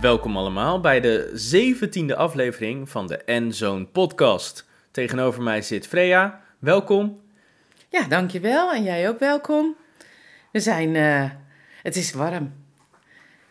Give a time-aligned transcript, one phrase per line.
[0.00, 4.66] Welkom allemaal bij de zeventiende aflevering van de N-Zone podcast.
[4.90, 6.42] Tegenover mij zit Freya.
[6.58, 7.20] Welkom.
[7.88, 8.72] Ja, dankjewel.
[8.72, 9.76] En jij ook welkom.
[10.52, 11.30] We zijn, eh,
[11.82, 12.52] het is warm.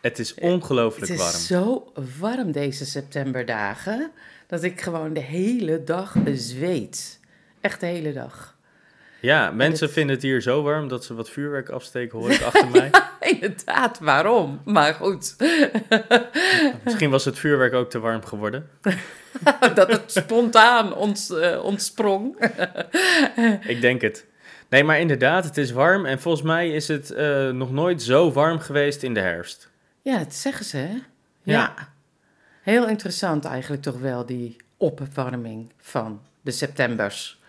[0.01, 1.37] Het is ongelooflijk Het is warm.
[1.39, 4.11] zo warm deze septemberdagen,
[4.47, 7.19] dat ik gewoon de hele dag zweet.
[7.61, 8.55] Echt de hele dag.
[9.19, 12.41] Ja, mensen het- vinden het hier zo warm dat ze wat vuurwerk afsteken, hoor ik
[12.51, 12.91] achter mij.
[13.19, 14.61] Inderdaad, waarom?
[14.65, 15.35] Maar goed,
[16.83, 18.69] Misschien was het vuurwerk ook te warm geworden.
[19.73, 22.35] dat het spontaan ont, eh, ontsprong.
[23.61, 24.25] Ik denk het.
[24.69, 28.31] Nee, maar inderdaad, het is warm en volgens mij is het eh, nog nooit zo
[28.31, 29.69] warm geweest in de herfst.
[30.01, 30.95] Ja, dat zeggen ze, hè?
[31.43, 31.73] Ja.
[32.61, 37.40] Heel interessant eigenlijk toch wel, die opwarming van de septembers.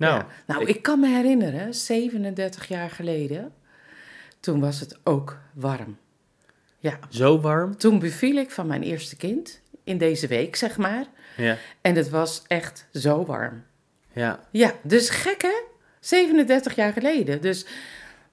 [0.00, 0.26] Nou, Ja.
[0.46, 0.82] nou ik- ik...
[0.82, 3.52] kan me herinneren, 37 jaar geleden,
[4.40, 5.96] toen was het ook warm.
[6.78, 7.76] Ja, zo warm.
[7.76, 11.04] toen beviel ik van mijn eerste kind, in deze week zeg maar.
[11.36, 13.62] Ja, En het was echt zo warm.
[14.12, 14.40] ja.
[14.50, 15.62] Ja, dus gek hè?
[16.00, 17.40] 37 jaar geleden.
[17.40, 17.66] Dus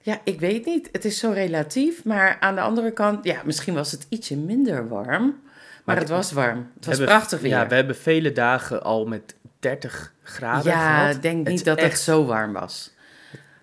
[0.02, 2.04] ja, ik weet niet, het is zo relatief.
[2.04, 5.22] Maar aan de andere kant, ja, misschien was het ietsje minder warm.
[5.26, 5.40] Maar,
[5.84, 6.70] Maar het was warm.
[6.74, 7.50] Het was hebben- prachtig weer.
[7.50, 11.14] Ja, we hebben vele dagen al met 30 graden Ja, gehad.
[11.14, 12.92] ik denk Het niet is dat echt- het zo warm was.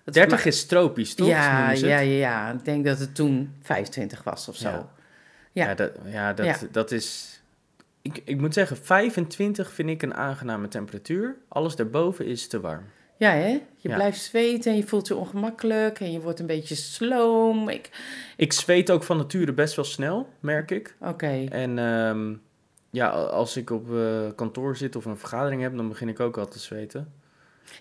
[0.04, 1.28] Het 30 ma- is tropisch, toch?
[1.28, 1.80] Ja, ja, het?
[1.80, 2.52] ja, ja.
[2.52, 4.68] Ik denk dat het toen 25 was of zo.
[4.68, 4.88] Ja.
[5.52, 5.66] Ja.
[5.68, 7.40] Ja, dat, ja, dat, dat is...
[8.02, 11.36] Ik, ik moet zeggen, 25 vind ik een aangename temperatuur.
[11.48, 12.84] Alles daarboven is te warm.
[13.18, 13.60] Ja, hè?
[13.76, 17.68] Je blijft zweten en je voelt je ongemakkelijk en je wordt een beetje sloom.
[17.68, 17.90] Ik...
[18.36, 20.94] Ik zweet ook van nature best wel snel, merk ik.
[21.00, 22.34] Oké, En ehm,
[22.96, 26.36] ja, als ik op eh, kantoor zit of een vergadering heb, dan begin ik ook
[26.38, 27.12] al te zweten.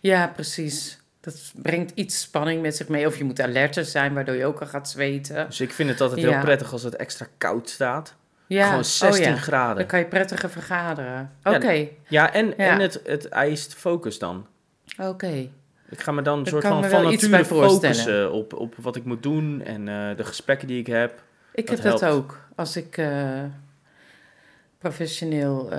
[0.01, 0.99] ja, precies.
[1.19, 3.07] Dat brengt iets spanning met zich mee.
[3.07, 5.45] Of je moet alerter zijn, waardoor je ook al gaat zweten.
[5.45, 8.15] Dus ik vind het altijd heel prettig als het extra koud staat.
[8.47, 9.41] Ja, Gewoon 16 oh ja.
[9.41, 9.75] graden.
[9.77, 11.31] Dan kan je prettiger vergaderen.
[11.43, 12.53] Oké, Ja, en, Ja.
[12.57, 14.45] en het, het eist focus dan.
[14.99, 15.49] oké.
[15.89, 19.23] Ik ga me dan een soort van van nature focussen op, op wat ik moet
[19.23, 21.21] doen en eh, de gesprekken die ik heb.
[21.53, 22.39] Ik Dat heb dat ook.
[22.55, 23.43] Als ik eh,
[24.89, 25.69] professioneel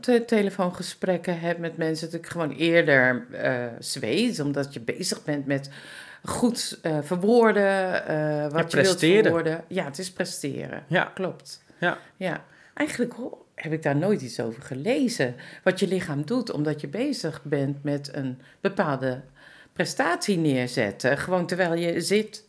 [0.00, 5.46] te- telefoongesprekken heb met mensen, dat ik gewoon eerder eh zweet, omdat je bezig bent
[5.46, 5.70] met
[6.24, 7.92] goed eh, verwoorden,
[8.52, 9.64] wat je wilt verwoorden.
[9.68, 10.84] Ja, het is presteren.
[10.86, 11.62] Ja, Klopt.
[11.78, 11.98] Ja.
[12.16, 12.44] ja.
[12.74, 13.14] Eigenlijk
[13.54, 15.34] heb ik daar nooit iets over gelezen.
[15.62, 19.20] Wat je lichaam doet, omdat je bezig bent met een bepaalde
[19.72, 21.18] prestatie neerzetten.
[21.18, 22.44] Gewoon terwijl je zit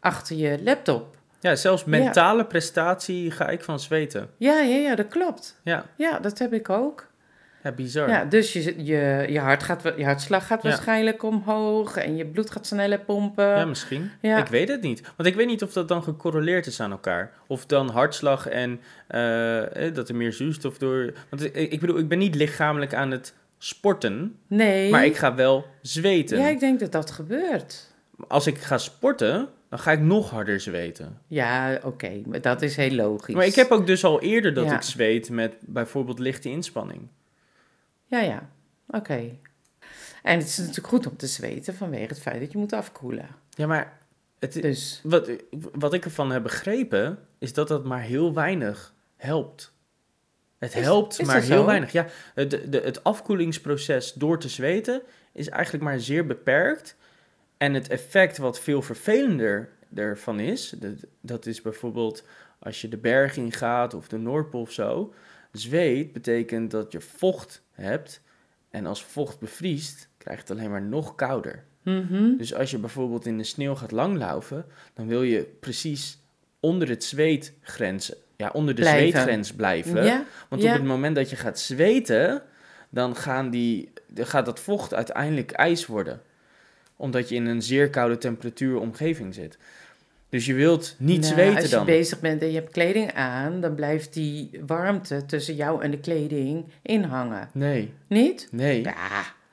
[0.00, 1.15] achter je laptop.
[1.48, 4.28] Ja zelfs mentale prestatie ga ik van zweten.
[4.36, 5.60] Ja, ja, ja, dat klopt.
[5.64, 7.06] Ja, Ja, dat heb ik ook.
[7.62, 8.08] ja bizar.
[8.08, 10.68] Ja, dus je, je, je, hart gaat, je hartslag gaat Ja.
[10.68, 13.44] waarschijnlijk omhoog en je bloed gaat sneller pompen.
[13.48, 14.10] Ja, misschien.
[14.20, 14.38] Ja.
[14.38, 15.02] Ik weet het niet.
[15.16, 17.32] Want ik weet niet of dat dan gecorreleerd is aan elkaar.
[17.46, 21.12] Of dan hartslag en eh, eh, dat er meer zuurstof door...
[21.30, 24.90] Want ik, ik bedoel, ik ben niet lichamelijk aan het sporten, nee.
[24.90, 26.38] maar ik ga wel zweten.
[26.38, 27.94] Ja, ik denk dat dat gebeurt.
[28.28, 31.20] Als ik ga sporten, dan ga ik nog harder zweten.
[31.26, 33.34] Ja, oké, maar dat is heel logisch.
[33.34, 34.74] Maar ik heb ook dus al eerder dat Ja.
[34.74, 37.08] ik zweet met bijvoorbeeld lichte inspanning.
[38.04, 38.48] Ja, ja,
[38.88, 39.30] oké.
[40.22, 43.28] En het is natuurlijk goed om te zweten vanwege het feit dat je moet afkoelen.
[43.50, 43.98] Ja, maar
[44.38, 45.30] het, Dus, wat,
[45.72, 49.74] wat ik ervan heb begrepen, is dat dat maar heel weinig helpt.
[50.58, 51.64] Het Is- helpt is maar heel zo?
[51.64, 51.92] weinig.
[51.92, 56.96] Ja, het, de, het afkoelingsproces door te zweten is eigenlijk maar zeer beperkt.
[57.56, 62.24] En het effect wat veel vervelender ervan is, dat, dat is bijvoorbeeld
[62.58, 65.14] als je de berg in gaat of de Noordpool of zo.
[65.52, 68.20] Zweet betekent dat je vocht hebt
[68.70, 71.64] en als vocht bevriest, krijg je het alleen maar nog kouder.
[71.82, 72.36] mhm.
[72.36, 76.18] Dus als je bijvoorbeeld in de sneeuw gaat langlaufen, dan wil je precies
[76.60, 79.10] onder het zweetgrens, ja, onder de Blijven.
[79.10, 80.04] zweetgrens blijven.
[80.04, 80.72] ja, Want ja.
[80.72, 82.42] op het moment dat je gaat zweten,
[82.88, 86.22] dan gaan die, dan gaat dat vocht uiteindelijk ijs worden.
[86.96, 89.58] Omdat je in een zeer koude temperatuur omgeving zit.
[90.28, 91.84] Dus je wilt niet Nou, zweten als je dan.
[91.86, 95.98] bezig bent en je hebt kleding aan, dan blijft die warmte tussen jou en de
[96.00, 97.48] kleding inhangen.
[97.52, 98.48] Nee, Niet?
[98.50, 98.94] nee, Ja.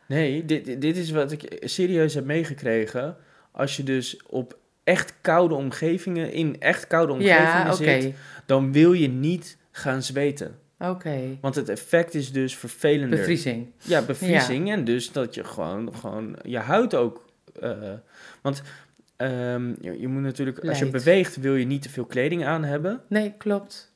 [0.07, 0.45] nee.
[0.45, 3.15] Dit, dit- is wat ik serieus heb meegekregen.
[3.51, 8.13] Als je dus op echt koude omgevingen, in echt koude omgevingen Ja, zit,
[8.45, 10.55] dan wil je niet gaan zweten.
[10.79, 11.37] Oké.
[11.41, 13.17] Want het effect is dus vervelender.
[13.19, 13.67] Bevriezing.
[13.81, 14.71] Ja, bevriezing.
[14.71, 17.25] En dus dat je gewoon, gewoon je huid ook.
[17.61, 17.71] Eh,
[18.41, 18.61] want
[19.17, 22.63] ehm, je, je moet natuurlijk, als je beweegt, wil je niet te veel kleding aan
[22.63, 23.01] hebben.
[23.07, 23.91] Nee, klopt.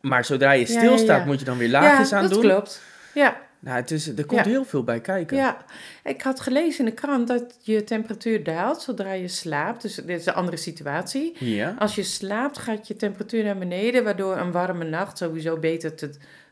[0.00, 1.24] Maar zodra je Ja, stilstaat, ja.
[1.26, 2.40] moet je dan weer laagjes ja, aan dat doen.
[2.42, 2.82] klopt.
[3.14, 4.50] Ja, Nou, het is, er komt Ja.
[4.50, 5.36] heel veel bij kijken.
[5.36, 5.64] Ja,
[6.04, 9.82] ik had gelezen in de krant dat je temperatuur daalt zodra je slaapt.
[9.82, 11.36] Dus dit is een andere situatie.
[11.38, 11.74] Ja.
[11.78, 16.10] Als je slaapt, gaat je temperatuur naar beneden, waardoor een warme nacht sowieso beter te,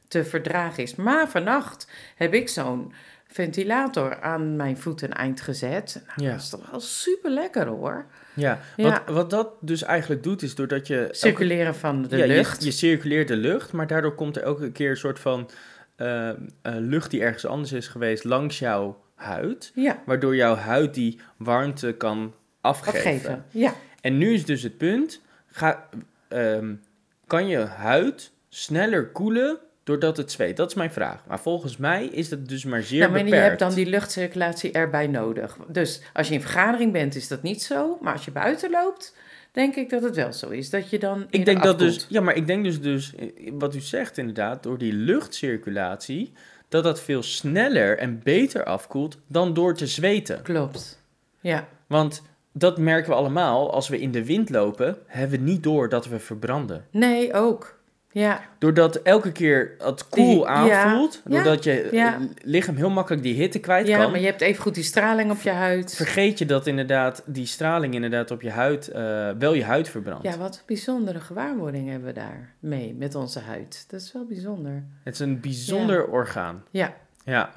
[0.08, 0.94] te verdragen is.
[0.94, 1.86] Maar vannacht
[2.16, 2.92] heb ik zo'n
[3.32, 6.02] ventilator aan mijn voeteneind gezet.
[6.06, 6.30] Nou, Ja.
[6.34, 8.06] Dat is toch wel super lekker hoor.
[8.34, 8.58] ja.
[8.76, 8.90] Ja.
[9.06, 11.00] Wat, wat dat dus eigenlijk doet, is doordat je...
[11.00, 12.64] elke- Circuleren van de ja, je- lucht.
[12.64, 15.50] Je, circuleert de lucht, maar daardoor komt er elke keer een soort van
[15.96, 19.72] eh, eh, lucht die ergens anders is geweest langs jouw huid.
[19.74, 22.98] Ja, Waardoor jouw huid die warmte kan afgeven.
[22.98, 23.44] afgeven.
[23.50, 23.72] Ja.
[24.00, 25.88] En nu is dus het punt, ga,
[26.28, 26.74] ehm,
[27.26, 29.58] kan je huid sneller koelen
[29.90, 30.56] doordat het zweet?
[30.56, 31.22] Dat is mijn vraag.
[31.26, 33.36] Maar volgens mij is dat dus maar zeer Ja, maar beperkt.
[33.36, 35.56] je hebt dan die luchtcirculatie erbij nodig.
[35.68, 37.98] Dus als je in vergadering bent, is dat niet zo.
[38.00, 39.16] Maar als je buiten loopt,
[39.52, 40.70] denk ik dat het wel zo is.
[40.70, 43.74] Dat je dan Ik denk dat dus, ja, maar ik denk dus, dus, eh, wat
[43.74, 46.32] u zegt inderdaad, door die luchtcirculatie,
[46.68, 50.42] dat dat veel sneller en beter afkoelt dan door te zweten.
[50.42, 50.98] Klopt.
[51.40, 51.68] Ja.
[51.86, 52.22] Want
[52.52, 56.06] dat merken we allemaal, als we in de wind lopen, hebben we niet door dat
[56.06, 56.84] we verbranden.
[56.90, 57.78] Nee, ook.
[58.12, 58.40] Ja.
[58.58, 62.14] Doordat elke keer het koel Die- aanvoelt, ja, doordat je ja.
[62.14, 64.84] eh, lichaam heel makkelijk die hitte kwijt ja, kan, maar je hebt even goed die
[64.84, 65.94] straling op je huid.
[65.94, 70.22] vergeet je dat inderdaad die straling inderdaad op je huid, eh, wel je huid verbrandt.
[70.24, 73.84] Ja, wat bijzondere gewaarwording hebben we daar mee met onze huid.
[73.88, 74.84] Dat is wel bijzonder.
[75.04, 76.64] Het is een bijzonder orgaan.
[76.70, 77.50] Ja, Ja,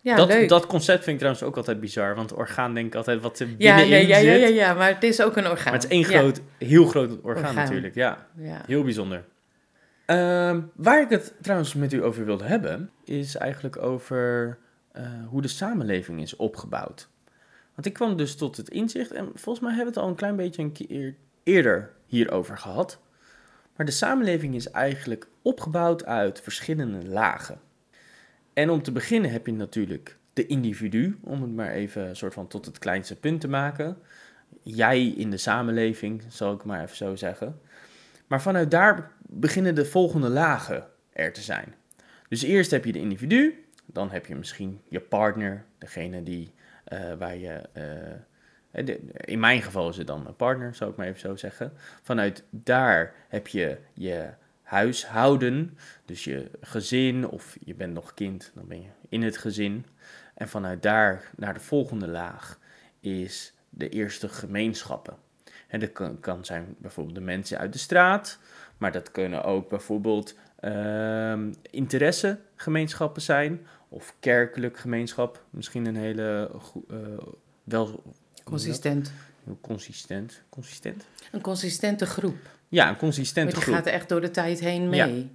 [0.00, 0.48] ja dat, leuk.
[0.48, 3.48] dat concept vind ik trouwens ook altijd bizar, want orgaan denk ik altijd wat er
[3.58, 4.40] ja, binnenin ja, ja, ja, zit.
[4.40, 5.72] ja, ja, maar het is ook een orgaan.
[5.72, 7.54] Maar het is één Ja, groot, heel groot orgaan, Orgaan.
[7.54, 8.26] natuurlijk, ja.
[8.36, 8.60] Ja.
[8.66, 9.24] Heel bijzonder.
[10.10, 14.58] Ehm, waar ik het trouwens met u over wilde hebben, is eigenlijk over
[14.92, 17.08] eh, hoe de samenleving is opgebouwd.
[17.74, 20.16] Want ik kwam dus tot het inzicht, en volgens mij hebben we het al een
[20.16, 22.98] klein beetje een keer eerder hierover gehad.
[23.76, 27.60] Maar de samenleving is eigenlijk opgebouwd uit verschillende lagen.
[28.52, 32.46] En om te beginnen heb je natuurlijk de individu, om het maar even soort van
[32.46, 33.96] tot het kleinste punt te maken.
[34.62, 37.60] Jij in de samenleving, zal ik maar even zo zeggen.
[38.26, 41.74] Maar vanuit daar beginnen de volgende lagen er te zijn.
[42.28, 46.52] Dus eerst heb je de individu, dan heb je misschien je partner, degene die,
[46.84, 50.96] eh, waar je, eh, de- in mijn geval is het dan een partner, zou ik
[50.96, 51.72] maar even zo zeggen.
[52.02, 54.28] Vanuit daar heb je je
[54.62, 59.86] huishouden, dus je gezin of je bent nog kind, dan ben je in het gezin.
[60.34, 62.58] En vanuit daar naar de volgende laag
[63.00, 65.16] is de eerste gemeenschappen.
[65.68, 68.38] En dat kan zijn bijvoorbeeld de mensen uit de straat,
[68.80, 76.50] maar dat kunnen ook bijvoorbeeld ehm interessegemeenschappen zijn, of kerkelijk gemeenschap, misschien een hele
[76.88, 76.96] eh,
[77.64, 78.02] wel?
[78.44, 79.12] Consistent.
[79.60, 80.42] Consistent.
[80.48, 81.04] Consistent?
[81.32, 82.36] Een consistente groep.
[82.68, 83.74] Ja, een consistente Maar die groep.
[83.84, 85.06] gaat echt door de tijd heen Ja.
[85.06, 85.30] mee.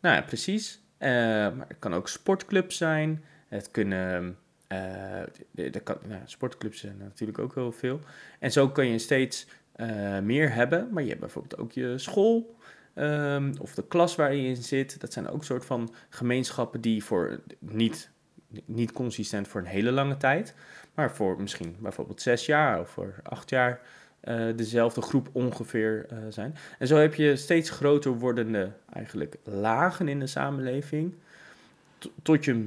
[0.00, 0.80] Nou ja, precies.
[0.98, 3.24] Eh, maar het kan ook sportclubs zijn.
[3.48, 4.36] Het kunnen.
[5.50, 8.00] de- de kan, nou, sportclubs zijn natuurlijk ook heel veel.
[8.38, 9.46] En zo kan je steeds
[10.22, 10.88] meer hebben.
[10.92, 12.56] Maar je hebt bijvoorbeeld ook je school.
[12.98, 15.00] Ehm, of de klas waar je in zit.
[15.00, 18.10] Dat zijn ook soort van gemeenschappen die voor niet,
[18.64, 20.54] niet consistent voor een hele lange tijd.
[20.94, 23.80] Maar voor misschien bijvoorbeeld zes jaar of voor acht jaar.
[24.20, 26.54] eh, dezelfde groep ongeveer eh, zijn.
[26.78, 31.14] En zo heb je steeds groter wordende eigenlijk lagen in de samenleving,
[31.98, 32.64] to- tot je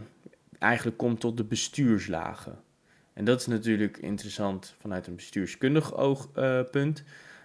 [0.60, 2.60] eigenlijk komt tot de bestuurslagen.
[3.14, 7.04] En dat is natuurlijk interessant vanuit een bestuurskundig oogpunt.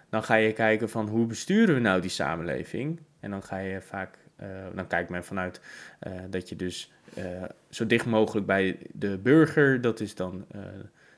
[0.09, 2.99] Dan ga je kijken van hoe besturen we nou die samenleving?
[3.19, 5.61] En dan ga je vaak, eh, dan kijkt men vanuit
[5.99, 10.45] eh, dat je dus eh, zo dicht mogelijk bij de burger, dat is dan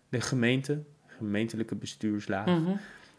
[0.10, 2.46] de gemeente, gemeentelijke bestuurslaag.
[2.46, 2.72] Mhm.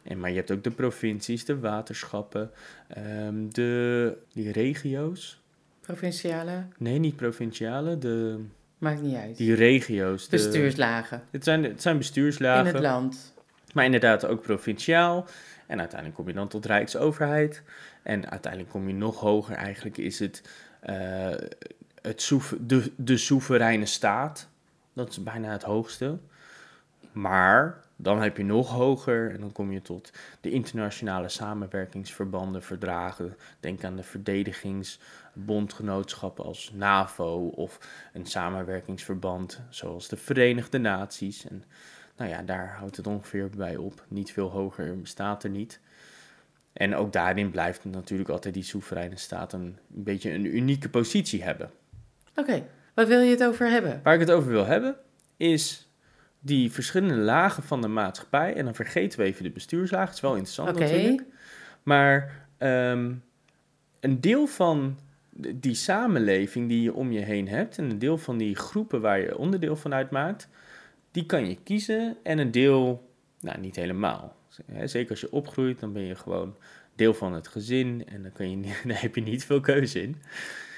[0.03, 2.51] En, maar je hebt ook de provincies, de waterschappen,
[2.89, 5.41] ehm, de die regio's.
[5.81, 8.45] Provinciale, Nee, niet provinciale, de,
[8.79, 9.37] maakt niet uit.
[9.37, 10.29] die regio's.
[10.29, 13.35] De, Bestuurslagen Het zijn, het zijn in bestuurslagen, het land.
[13.75, 15.27] maar inderdaad ook provinciaal.
[15.71, 17.63] En uiteindelijk kom je dan tot Rijksoverheid.
[18.03, 19.57] En uiteindelijk kom je nog hoger.
[19.57, 20.43] Eigenlijk is het,
[20.81, 21.35] eh,
[22.03, 24.49] het de, de soevereine staat.
[24.93, 26.19] Dat is bijna het hoogste.
[27.13, 33.37] Maar dan heb je nog hoger en dan kom je tot de internationale samenwerkingsverbanden, verdragen.
[33.61, 37.79] Denk aan de verdedigingsbondgenootschappen als NAVO of
[38.13, 41.49] een samenwerkingsverband zoals de Verenigde Naties.
[41.49, 41.65] En
[42.21, 44.05] nou ja, daar houdt het ongeveer bij op.
[44.09, 45.81] Niet veel hoger bestaat er niet.
[46.73, 51.43] En ook daarin blijft natuurlijk altijd die soevereine staat een, een beetje een unieke positie
[51.43, 51.71] hebben.
[52.35, 54.01] Oké, wat wil je het over hebben?
[54.03, 54.97] Waar ik het over wil hebben,
[55.37, 55.89] is
[56.41, 58.55] die verschillende lagen van de maatschappij.
[58.55, 60.07] En dan vergeten we even de bestuurslagen.
[60.07, 60.81] Het is wel interessant Oké.
[60.81, 61.25] natuurlijk.
[61.83, 63.13] Maar ehm,
[64.01, 64.99] een deel van
[65.55, 69.21] die samenleving die je om je heen hebt en een deel van die groepen waar
[69.21, 70.49] je onderdeel van uitmaakt,
[71.11, 74.37] die kan je kiezen en een deel, nou niet helemaal.
[74.85, 76.57] Zeker als je opgroeit, dan ben je gewoon
[76.95, 80.17] deel van het gezin en dan, kan je, daar heb je niet veel keuze in.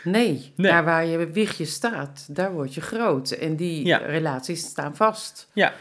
[0.05, 3.31] Nee, daar waar je wiegje staat, daar word je groot.
[3.31, 5.49] En die relaties staan vast.
[5.53, 5.75] Ja,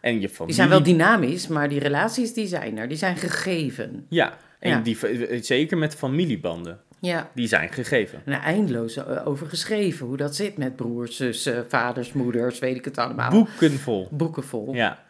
[0.00, 0.46] en je familie...
[0.46, 4.06] Die zijn wel dynamisch, maar die relaties die zijn er, die zijn gegeven.
[4.08, 4.98] Ja, en Die,
[5.40, 6.80] zeker met familiebanden.
[7.04, 7.30] Ja.
[7.34, 8.22] Die zijn gegeven.
[8.24, 10.06] En eindeloos eh, over geschreven.
[10.06, 13.30] Hoe dat zit met broers, zussen, vaders, moeders, weet ik het allemaal.
[13.30, 14.08] Boeken vol.
[14.10, 14.74] Boeken vol.
[14.74, 15.02] Ja.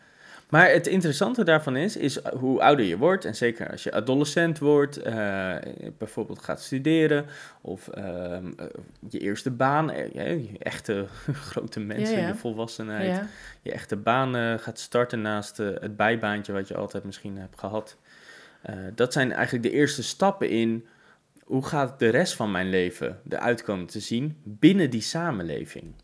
[0.48, 4.58] Maar het interessante daarvan is, is hoe ouder je wordt, en zeker als je adolescent
[4.58, 5.54] wordt, uh,
[5.98, 7.26] bijvoorbeeld gaat studeren,
[7.60, 8.66] of ehm, eh,
[9.08, 11.06] je eerste baan, je echte
[11.50, 13.20] grote mensen, ja, je volwassenheid,
[13.62, 17.96] je echte baan gaat starten naast het bijbaantje wat je altijd misschien hebt gehad.
[18.94, 20.86] dat zijn eigenlijk de eerste stappen in
[21.44, 25.94] hoe gaat de rest van mijn leven eruit komen te zien binnen die samenleving?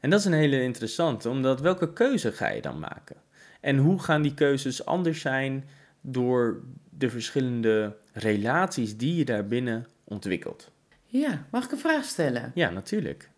[0.00, 3.16] En dat is een hele interessante, omdat welke keuze ga je dan maken?
[3.60, 5.68] En hoe gaan die keuzes anders zijn
[6.00, 10.70] door de verschillende relaties die je daarbinnen ontwikkelt?
[11.06, 12.52] Ja, mag ik een vraag stellen?
[12.54, 13.30] Ja, natuurlijk.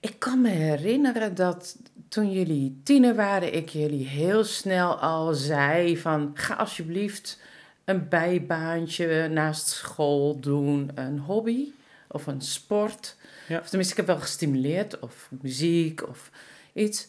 [0.00, 1.78] Ik kan me herinneren dat
[2.08, 7.40] toen jullie tiener waren, ik jullie heel snel al zei van ga alsjeblieft
[7.84, 11.72] een bijbaantje naast school doen, een hobby
[12.08, 13.16] of een sport.
[13.48, 13.58] Ja.
[13.58, 16.30] Of tenminste, ik heb wel gestimuleerd, of muziek of
[16.72, 17.08] iets.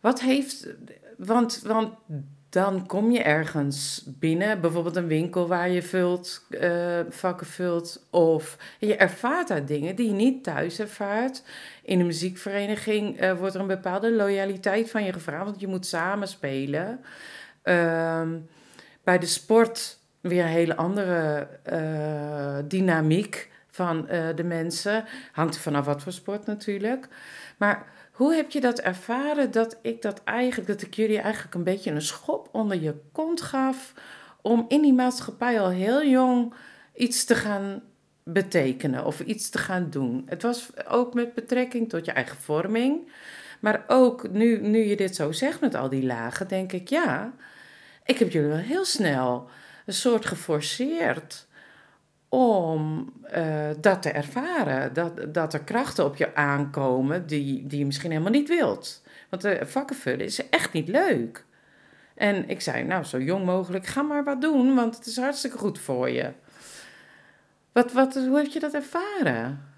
[0.00, 0.66] Wat heeft.
[1.16, 1.94] Want, want
[2.48, 8.06] dan kom je ergens binnen, bijvoorbeeld een winkel waar je vult, uh, vakken vult.
[8.10, 11.42] Of je ervaart daar dingen die je niet thuis ervaart.
[11.82, 15.86] In een muziekvereniging uh, wordt er een bepaalde loyaliteit van je gevraagd, want je moet
[15.86, 17.00] samen spelen.
[17.62, 18.36] Ehm,
[19.08, 25.04] bij de sport weer een hele andere uh, dynamiek van de mensen.
[25.32, 27.08] Hangt er vanaf wat voor sport natuurlijk.
[27.56, 31.64] Maar hoe heb je dat ervaren dat ik dat eigenlijk, dat ik jullie eigenlijk een
[31.64, 33.92] beetje een schop onder je kont gaf
[34.42, 36.54] om in die maatschappij al heel jong
[36.94, 37.82] iets te gaan
[38.22, 40.22] betekenen of iets te gaan doen?
[40.26, 43.12] Het was ook met betrekking tot je eigen vorming,
[43.60, 47.32] maar ook nu, nu je dit zo zegt met al die lagen, denk ik ja,
[48.08, 49.48] ik heb jullie wel heel snel
[49.86, 51.46] een soort geforceerd
[52.28, 54.92] om uh, dat te ervaren.
[54.92, 59.02] Dat, dat er krachten op je aankomen die, die je misschien helemaal niet wilt.
[59.28, 61.44] Want de vakken vullen is echt niet leuk.
[62.14, 65.58] En ik zei, nou, zo jong mogelijk, ga maar wat doen, want het is hartstikke
[65.58, 66.32] goed voor je.
[67.72, 69.68] Wat, wat, hoe heb je dat ervaren?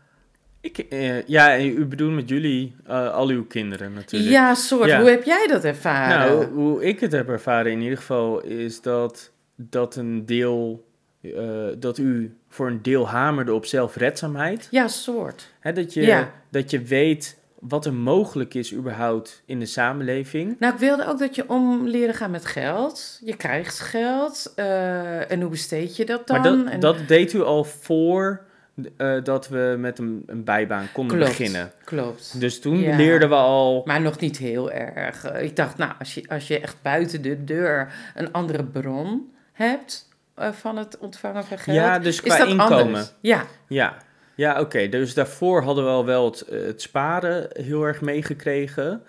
[0.60, 4.32] Ik, eh, ja, u bedoelt met jullie, uh, al uw kinderen natuurlijk.
[4.32, 4.92] Ja, soort.
[4.92, 6.18] Hoe heb jij dat ervaren?
[6.18, 10.88] Nou, hoe ik het heb ervaren in ieder geval, is dat, dat een deel
[11.20, 14.68] uh, dat u voor een deel hamerde op zelfredzaamheid.
[14.70, 15.52] Ja, soort.
[15.60, 20.56] Hè, dat, je, dat je weet wat er mogelijk is überhaupt in de samenleving.
[20.58, 23.20] Nou, ik wilde ook dat je om leren gaan met geld.
[23.24, 24.52] Je krijgt geld.
[24.56, 26.64] Uh, en hoe besteed je dat dan?
[26.64, 28.48] Maar dat, dat deed u al voor
[28.98, 31.72] uh, dat we met een, een bijbaan konden beginnen.
[31.84, 32.40] Klopt.
[32.40, 33.82] Dus toen leerden we al.
[33.84, 35.32] Maar nog niet heel erg.
[35.32, 40.08] Ik dacht, nou, als je, als je echt buiten de deur een andere bron hebt
[40.34, 41.76] eh, van het ontvangen van geld.
[41.76, 43.06] Ja, dus qua inkomen.
[43.20, 43.44] Ja.
[43.66, 43.96] Ja,
[44.34, 44.88] ja oké.
[44.88, 49.02] Dus daarvoor hadden we al wel het, eh, het sparen heel erg meegekregen.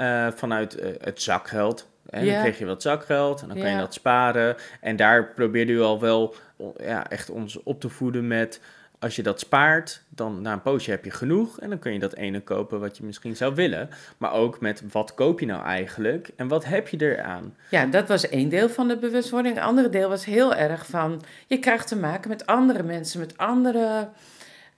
[0.00, 1.88] Uh, vanuit het zakgeld.
[2.10, 2.32] En ja.
[2.32, 4.56] dan kreeg je wat zakgeld en dan kan je dat sparen.
[4.80, 6.34] En daar probeerde u al wel
[6.76, 8.60] ja, echt ons op te voeden met
[8.98, 11.98] als je dat spaart, dan na een poosje heb je genoeg en dan kun je
[11.98, 13.88] dat ene kopen wat je misschien zou willen.
[14.18, 17.54] Maar ook met wat koop je nou eigenlijk en wat heb je eraan?
[17.70, 19.56] Ja, dat was één deel van de bewustwording.
[19.56, 23.38] Een andere deel was heel erg van je krijgt te maken met andere mensen, met
[23.38, 24.08] andere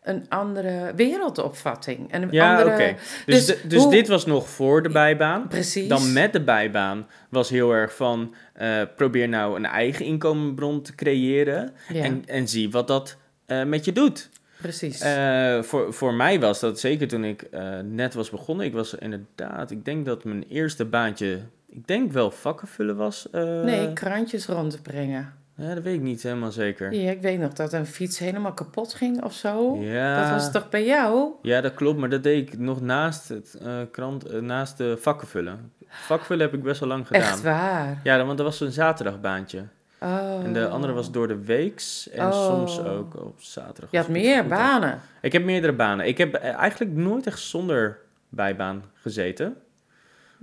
[0.02, 2.12] een andere wereldopvatting.
[2.12, 2.94] En een ja, oké.
[3.26, 5.48] Dus, dus, dus dit was nog voor de bijbaan.
[5.48, 5.88] Precies.
[5.88, 8.34] Dan met de bijbaan was heel erg van...
[8.62, 11.74] Uh, probeer nou een eigen inkomenbron te creëren.
[11.94, 13.16] En, en zie wat dat
[13.48, 14.28] uh, met je doet.
[14.60, 15.02] Precies.
[15.04, 18.66] Uh, voor, voor mij was dat zeker toen ik uh, net was begonnen.
[18.66, 23.28] Ik was inderdaad, ik denk dat mijn eerste baantje, ik denk wel vakken vullen was.
[23.32, 25.32] nee, krantjes rondbrengen.
[25.54, 26.92] Ja, dat weet ik niet helemaal zeker.
[26.92, 29.76] Ja, ik weet nog dat een fiets helemaal kapot ging of zo.
[29.80, 30.20] Ja.
[30.22, 31.30] Dat was toch bij jou?
[31.42, 33.58] Ja, dat klopt, maar dat deed ik nog naast, het,
[33.90, 35.72] krant, naast de vakken vullen.
[35.88, 37.22] Vakvullen heb ik best wel lang gedaan.
[37.22, 38.00] Echt waar?
[38.02, 39.64] Ja, want dat was een zaterdagbaantje.
[40.00, 40.44] Oh.
[40.44, 42.46] En de andere was door de weeks en oh.
[42.46, 43.90] soms ook op zaterdag.
[43.90, 45.00] Je had meer banen.
[45.22, 46.06] Ik heb meerdere banen.
[46.06, 49.56] Ik heb eh, eigenlijk nooit echt zonder bijbaan gezeten.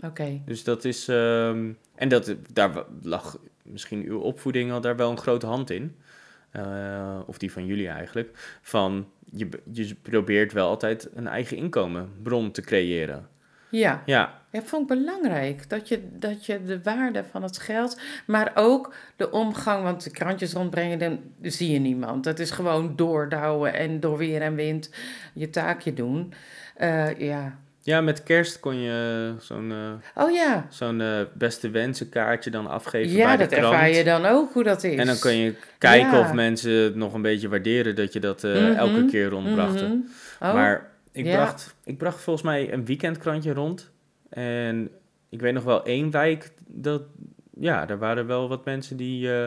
[0.01, 0.41] Oké.
[0.45, 1.07] Dus dat is...
[1.07, 5.95] Um, en dat, daar lag misschien uw opvoeding al daar wel een grote hand in.
[6.51, 12.51] eh, of die van jullie eigenlijk, van je, je probeert wel altijd een eigen inkomenbron
[12.51, 13.27] te creëren.
[13.77, 14.01] Ja.
[14.05, 15.69] Ja, Ja, vond ik belangrijk.
[15.69, 20.09] Dat je, dat je de waarde van het geld, maar ook de omgang, want de
[20.11, 22.23] krantjes rondbrengen, dan zie je niemand.
[22.23, 24.89] Dat is gewoon doordouwen en door weer en wind
[25.33, 26.33] je taakje doen.
[26.75, 27.57] Eh, ja.
[27.81, 30.65] ja met kerst kon je zo'n eh, Oh ja.
[30.69, 33.73] zo'n eh, beste wensenkaartje dan afgeven Ja, bij dat de krant.
[33.73, 34.99] ervaar je dan ook hoe dat is.
[34.99, 36.19] En dan kan je kijken Ja.
[36.19, 38.55] of mensen het nog een beetje waarderen dat je dat Mhm.
[38.55, 39.81] elke keer rondbracht.
[39.81, 39.93] Mhm.
[40.41, 41.35] Oh, Maar ik, Ja.
[41.35, 43.91] bracht, ik bracht volgens mij een weekendkrantje rond.
[44.29, 44.89] En
[45.29, 47.01] ik weet nog wel één wijk dat,
[47.59, 49.43] ja, er waren wel wat mensen die eh,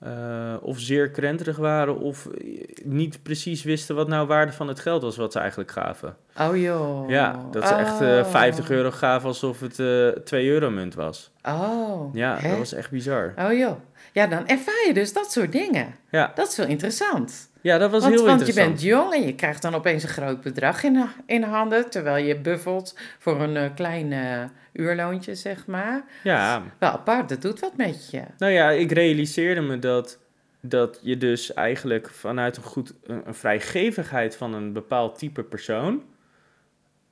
[0.00, 4.80] eh, of zeer krenterig waren of eh, niet precies wisten wat nou waarde van het
[4.80, 6.16] geld was wat ze eigenlijk gaven.
[6.40, 7.08] oh joh.
[7.10, 8.24] Ja, dat ze echt eh, Oh.
[8.30, 11.32] 50 euro gaven alsof het eh 2 euro munt was.
[11.42, 12.14] Oh.
[12.14, 12.48] Ja, hè?
[12.48, 13.32] dat was echt bizar.
[13.38, 13.76] Oh joh.
[14.12, 15.94] Ja, dan ervaar je dus dat soort dingen.
[16.10, 17.50] Ja, Dat is wel interessant.
[17.64, 18.68] Ja dat was want, heel want je interessant.
[18.68, 22.38] bent jong en je krijgt dan opeens een groot bedrag in, in handen, terwijl je
[22.38, 26.04] buffelt voor een eh, klein eh, uurloontje, zeg maar.
[26.22, 28.22] Ja, Wel apart, dat doet wat met je.
[28.38, 30.18] Nou ja, ik realiseerde me dat,
[30.60, 36.02] dat je dus eigenlijk vanuit een, goed, een, een vrijgevigheid van een bepaald type persoon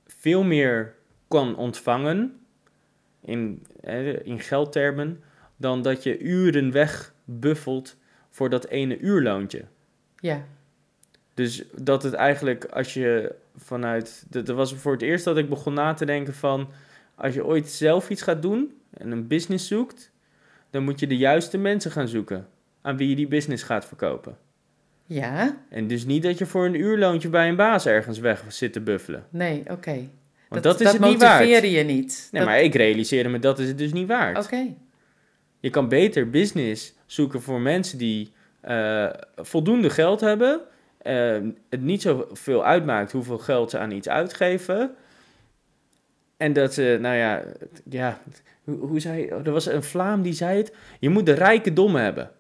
[0.07, 0.95] veel meer
[1.29, 2.41] kan ontvangen
[3.21, 3.67] in,
[4.23, 5.23] in geldtermen
[5.57, 7.97] dan dat je uren wegbuffelt
[8.31, 9.65] voor dat ene uurloontje.
[10.23, 10.45] Ja,
[11.35, 14.25] Dus dat het eigenlijk als je vanuit.
[14.29, 16.69] Dat dat was voor het eerst dat ik begon na te denken van.
[17.15, 20.11] Als je ooit zelf iets gaat doen en een business zoekt,
[20.71, 22.49] dan moet je de juiste mensen gaan zoeken
[22.83, 24.37] aan wie je die business gaat verkopen.
[25.07, 28.73] ja, En dus niet dat je voor een uurloontje bij een baas ergens weg zit
[28.73, 29.27] te buffelen.
[29.31, 30.09] nee, oké.
[30.49, 31.39] Want dat, is het niet waard.
[31.39, 32.29] motiveerde je niet.
[32.33, 34.45] Nee, Dat- maar ik realiseerde me dat is het dus niet waard.
[34.45, 34.67] Oké,
[35.61, 40.61] Je kan beter business zoeken voor mensen die eh, voldoende geld hebben.
[40.99, 41.37] eh,
[41.71, 44.95] het niet zoveel uitmaakt hoeveel geld ze aan iets uitgeven.
[46.37, 47.43] En dat ze, nou ja,
[47.91, 48.19] ja
[48.65, 50.75] hoe, hoe zei oh, er was een Vlaam die zei het.
[51.01, 52.31] Je moet de rijke domme hebben.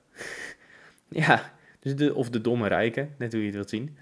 [1.09, 3.96] ja, dus de, of de domme rijken, net hoe je het wilt zien.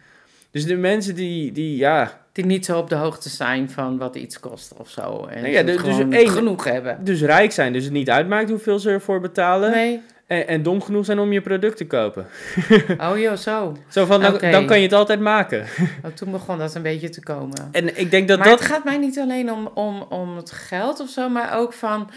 [0.50, 4.16] Dus de mensen die, die ja, die niet zo op de hoogte zijn van wat
[4.16, 5.26] iets kost of zo.
[5.26, 7.04] En Nou ja, dus- dus één- genoeg hebben.
[7.04, 9.70] dus rijk zijn, dus het niet uitmaakt hoeveel ze ervoor betalen.
[9.70, 12.26] Nee, En, en dom genoeg zijn om je product te kopen.
[13.10, 13.76] oh joh, zo.
[13.88, 15.66] Zo van, dan, dan kan je het altijd maken.
[16.04, 17.68] Oh, toen begon dat een beetje te komen.
[17.72, 18.58] En ik denk dat maar dat...
[18.58, 22.10] het gaat mij niet alleen om, om, om het geld of zo, maar ook van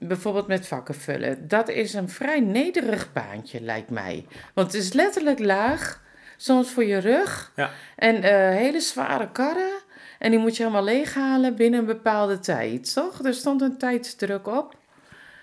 [0.00, 1.48] bijvoorbeeld met vakken vullen.
[1.48, 4.26] Dat is een vrij nederig baantje, lijkt mij.
[4.54, 6.02] Want het is letterlijk laag,
[6.36, 7.52] soms voor je rug.
[7.56, 7.70] Ja.
[7.96, 9.82] En eh, hele zware karren.
[10.18, 13.24] En die moet je allemaal leeghalen binnen een bepaalde tijd, toch?
[13.24, 14.74] Er stond een tijdsdruk op.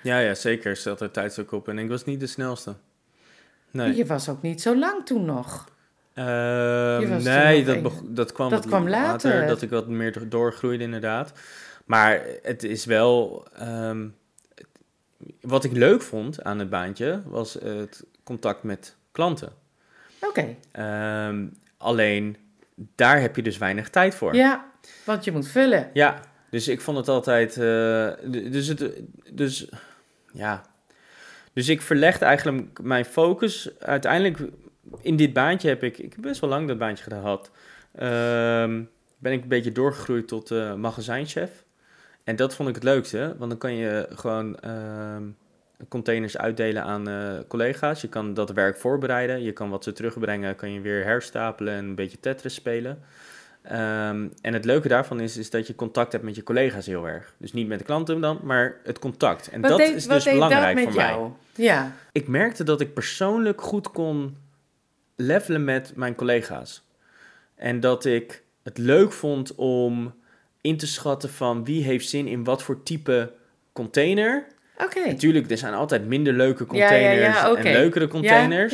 [0.04, 0.70] Ja, ja, zeker.
[0.70, 2.76] Er zat er tijdstuk op en ik was niet de snelste.
[3.72, 5.70] Nee, Je was ook niet zo lang toen nog.
[6.14, 9.48] Ehm, nee nog dat, dat kwam, dat kwam later.
[9.48, 11.32] Dat ik wat meer do- doorgroeide inderdaad.
[11.86, 13.46] Maar het is wel...
[13.58, 14.08] ehm,
[15.42, 19.54] wat ik leuk vond aan het baantje was het contact met klanten.
[20.22, 21.46] Oké, Ehm,
[21.78, 22.38] alleen,
[22.96, 24.36] daar heb je dus weinig tijd voor.
[24.36, 24.66] ja,
[25.04, 25.90] want je moet vullen.
[25.94, 27.58] Ja, dus ik vond het altijd.
[27.58, 28.10] eh,
[28.52, 28.92] dus het.
[29.32, 29.70] Dus
[30.34, 30.62] ja.
[31.54, 33.80] Dus ik verlegde eigenlijk mijn focus.
[33.80, 34.52] Uiteindelijk
[35.02, 35.98] in dit baantje heb ik.
[35.98, 37.52] Ik heb best wel lang dat baantje gehad.
[37.96, 38.84] Ehm,
[39.18, 41.64] ben ik een beetje doorgegroeid tot eh, magazijnchef.
[42.24, 45.24] En dat vond ik het leukste, want dan kan je gewoon ehm,
[45.90, 48.02] containers uitdelen aan eh, collega's.
[48.02, 49.42] Je kan dat werk voorbereiden.
[49.42, 53.00] Je kan wat ze terugbrengen, kan je weer herstapelen en een beetje Tetris spelen.
[53.62, 57.08] Ehm, en het leuke daarvan is, is dat je contact hebt met je collega's heel
[57.08, 57.34] erg.
[57.38, 59.48] Dus niet met de klanten dan, maar het contact.
[59.50, 61.06] En dat is dus belangrijk voor mij.
[61.06, 61.32] jou?
[61.56, 64.38] Ja, Ik merkte dat ik persoonlijk goed kon
[65.16, 66.84] levelen met mijn collega's.
[67.56, 70.14] En dat ik het leuk vond om
[70.62, 73.34] in te schatten van wie heeft zin in wat voor type
[73.74, 74.46] container.
[74.84, 75.08] Oké.
[75.08, 78.74] Natuurlijk, er zijn altijd minder leuke ja, containers ja, en leukere containers.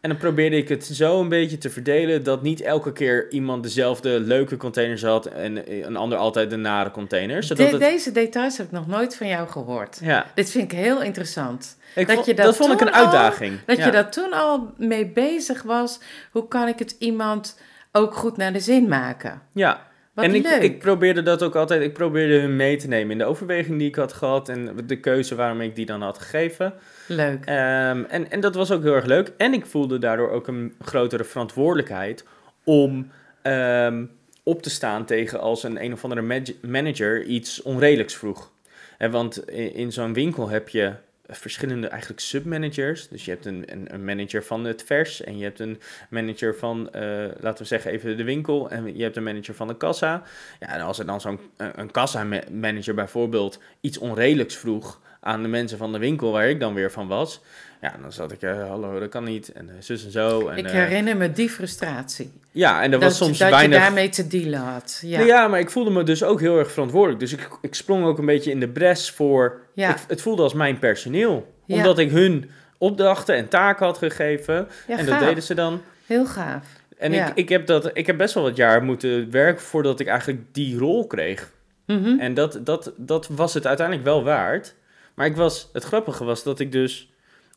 [0.00, 3.62] En dan probeerde ik het zo een beetje te verdelen dat niet elke keer iemand
[3.62, 7.42] dezelfde leuke containers had en een ander altijd de nare container.
[7.42, 9.98] Zodat De- het, Deze details heb ik nog nooit van jou gehoord.
[10.02, 11.76] ja, Dit vind ik heel interessant.
[11.94, 13.58] ik Dat vond, je dat, dat vond ik een al- uitdaging.
[13.66, 13.84] Dat ja.
[13.86, 16.00] je daar toen al mee bezig was.
[16.30, 17.58] Hoe kan ik het iemand
[17.92, 19.42] ook goed naar de zin maken?
[19.52, 20.62] Ja, Wat en ik, leuk.
[20.62, 23.88] ik probeerde dat ook altijd, ik probeerde hun mee te nemen in de overweging die
[23.88, 26.74] ik had gehad en de keuze waarom ik die dan had gegeven.
[27.06, 27.44] Leuk.
[27.44, 29.32] Ehm, en, en dat was ook heel erg leuk.
[29.36, 32.24] En ik voelde daardoor ook een grotere verantwoordelijkheid
[32.64, 33.10] om
[33.42, 34.04] ehm,
[34.42, 38.50] op te staan tegen als een een of andere manager iets onredelijks vroeg.
[38.98, 40.92] Hè, want in, in zo'n winkel heb je
[41.38, 43.08] verschillende eigenlijk submanagers.
[43.08, 46.56] Dus je hebt een, een, een, manager van het vers en je hebt een manager
[46.56, 47.02] van, eh,
[47.40, 50.22] laten we zeggen even de winkel en je hebt een manager van de kassa.
[50.60, 55.78] Ja, en als er dan zo'n een kassa-manager bijvoorbeeld iets onredelijks vroeg aan de mensen
[55.78, 57.40] van de winkel waar ik dan weer van was,
[57.82, 59.52] ja, dan zat ik, uh, hallo, dat kan niet.
[59.52, 60.48] En uh, zus en zo.
[60.48, 62.32] En, ik herinner me die frustratie.
[62.50, 63.78] Ja, en dat, was soms dat weinig...
[63.78, 64.98] Je daarmee te dealen had.
[65.04, 65.20] Ja.
[65.20, 67.20] ja, maar ik voelde me dus ook heel erg verantwoordelijk.
[67.20, 69.60] Dus ik, ik sprong ook een beetje in de bres voor...
[69.74, 69.90] Ja.
[69.90, 71.54] Ik, het voelde als mijn personeel.
[71.66, 74.68] Omdat ik hun opdrachten en taken had gegeven.
[74.86, 75.82] en dat deden ze dan.
[76.06, 76.66] Heel gaaf.
[76.98, 80.06] En ik, ik, heb dat, ik heb best wel wat jaar moeten werken voordat ik
[80.06, 81.50] eigenlijk die rol kreeg.
[81.86, 82.20] Mm -hmm.
[82.20, 84.74] En dat, dat, dat was het uiteindelijk wel waard.
[85.14, 87.11] Maar ik was, het grappige was dat ik dus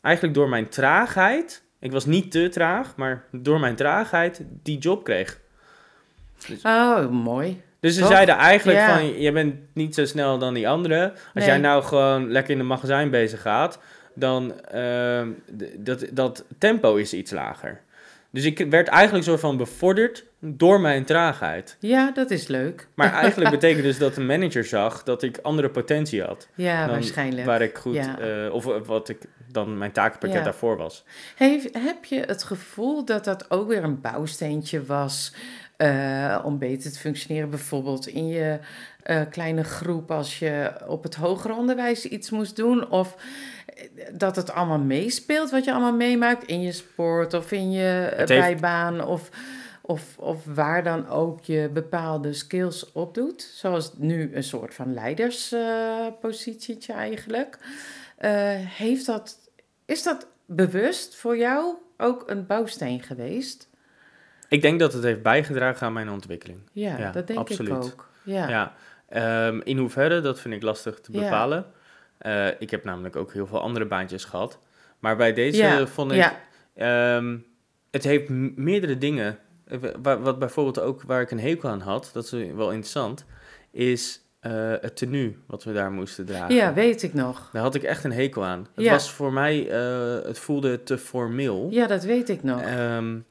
[0.05, 5.03] eigenlijk door mijn traagheid, ik was niet te traag, maar door mijn traagheid die job
[5.03, 5.39] kreeg.
[6.47, 7.61] Dus, oh, mooi.
[7.79, 11.13] Dus ze zeiden eigenlijk van, je bent niet zo snel dan die anderen.
[11.33, 13.79] Als jij nou gewoon lekker in de magazijn bezig gaat,
[14.13, 15.21] dan uh,
[15.77, 17.81] dat, dat tempo is iets lager.
[18.29, 21.77] Dus ik werd eigenlijk soort van bevorderd door mijn traagheid.
[21.79, 22.87] Ja, dat is leuk.
[22.93, 26.47] Maar eigenlijk betekent dus dat de manager zag dat ik andere potentie had.
[26.55, 27.45] Ja, waarschijnlijk.
[27.45, 28.19] Waar ik goed, ja.
[28.45, 29.17] uh, of wat ik
[29.51, 31.03] dan mijn takenpakket daarvoor was.
[31.35, 35.33] Hey, heb je het gevoel dat dat ook weer een bouwsteentje was
[35.77, 37.49] uh, om beter te functioneren?
[37.49, 38.59] Bijvoorbeeld in je
[39.05, 42.89] uh, kleine groep als je op het hoger onderwijs iets moest doen?
[42.89, 43.15] Of
[44.11, 48.25] dat het allemaal meespeelt wat je allemaal meemaakt in je sport of in je uh,
[48.25, 49.29] bijbaan of,
[49.85, 53.41] of, of waar dan ook je bepaalde skills opdoet.
[53.41, 57.57] Zoals nu een soort van leiderspositietje eigenlijk.
[58.67, 59.49] heeft dat
[59.85, 63.69] is dat bewust voor jou ook een bouwsteen geweest?
[64.49, 66.59] Ik denk dat het heeft bijgedragen aan mijn ontwikkeling.
[66.71, 68.09] Ja, dat denk ik ook.
[68.23, 68.49] Ja.
[68.49, 68.73] ja.
[69.47, 71.65] Um, in hoeverre, dat vind ik lastig te bepalen.
[72.19, 72.47] Ja.
[72.47, 74.59] Uh, ik heb namelijk ook heel veel andere baantjes gehad.
[74.99, 76.31] Maar bij deze vond ik...
[76.75, 77.45] Um,
[77.91, 79.37] het heeft meerdere dingen.
[79.65, 83.25] Eh, wat bijvoorbeeld ook waar ik een hekel aan had, dat is wel interessant,
[83.71, 84.51] is uh,
[84.81, 86.55] het tenue wat we daar moesten dragen.
[86.55, 87.49] Ja, weet ik nog.
[87.53, 88.67] Daar had ik echt een hekel aan.
[88.75, 91.67] Het was voor mij, uh, het voelde te formeel.
[91.71, 92.61] Ja, dat weet ik nog.
[92.61, 93.25] Um,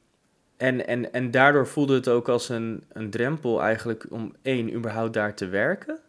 [0.57, 5.13] en, en, en daardoor voelde het ook als een, een drempel eigenlijk om één, überhaupt
[5.13, 5.99] daar te werken.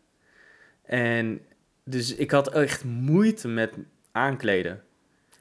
[0.83, 1.41] En
[1.85, 3.73] dus ik had echt moeite met
[4.13, 4.83] aankleden.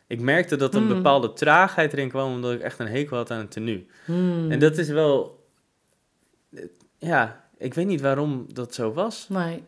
[0.08, 0.94] Ik merkte dat er een mm.
[0.94, 3.88] bepaalde traagheid erin kwam, omdat ik echt een hekel had aan het tenue.
[4.06, 4.52] Mm.
[4.52, 5.46] En dat is wel,
[6.98, 9.30] ja, ik weet niet waarom dat zo was.
[9.30, 9.64] Nee,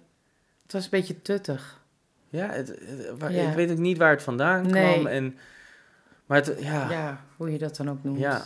[0.64, 1.82] het was een beetje tuttig.
[2.30, 2.70] Ja, het,
[3.30, 5.08] ik weet ook niet waar het vandaan kwam.
[5.08, 5.38] En,
[6.26, 6.90] maar het, ja.
[6.90, 8.20] ja, hoe je dat dan ook noemt.
[8.20, 8.42] Ja.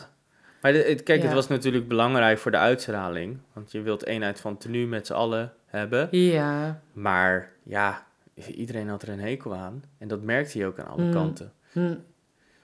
[0.61, 3.37] Maar het, kijk, het was natuurlijk belangrijk voor de uitstraling.
[3.53, 6.07] Want je wilt eenheid van tenue met z'n allen hebben.
[6.11, 6.81] Ja.
[6.93, 9.83] Maar ja, iedereen had er een hekel aan.
[9.97, 11.11] En dat merkte je ook aan alle mm.
[11.11, 11.53] kanten.
[11.71, 12.03] Mm.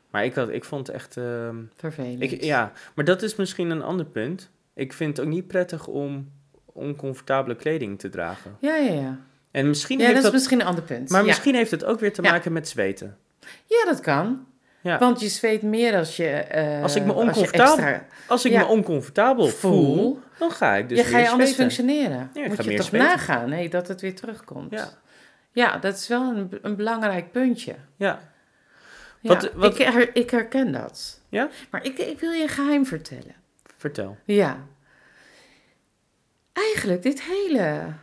[0.10, 1.18] Maar ik, had, ik vond het echt...
[1.18, 2.22] Uh, Vervelend.
[2.22, 4.50] Ik, ja, maar dat is misschien een ander punt.
[4.74, 6.32] Ik vind het ook niet prettig om
[6.66, 8.58] oncomfortabele kleding te dragen.
[8.60, 9.20] Ja, ja, ja.
[9.52, 11.10] En misschien ja, heeft dat is misschien een ander punt.
[11.10, 13.18] Maar misschien heeft het ook weer te maken met zweten.
[13.66, 14.46] Ja, dat kan.
[14.82, 15.00] Ja.
[15.00, 16.46] Want je zweet meer als je.
[16.56, 18.06] Uh, als ik me oncomfortabel, als, extra...
[18.28, 20.98] als ik me oncomfortabel voel, dan ga ik dus.
[20.98, 22.30] Je ga je anders functioneren.
[22.34, 23.08] Ja, Moet je toch zweten.
[23.08, 24.72] nagaan nee, dat het weer terugkomt.
[24.72, 24.90] Ja,
[25.52, 27.76] ja dat is wel een, een belangrijk puntje.
[27.96, 28.20] Ja.
[29.22, 29.80] Ja wat, wat...
[29.80, 31.22] Ik, her, ik herken dat.
[31.30, 31.50] Ja?
[31.72, 33.36] Maar ik, ik wil je een geheim vertellen.
[33.78, 34.18] Vertel.
[34.26, 34.68] Ja
[36.58, 37.94] eigenlijk dit hele,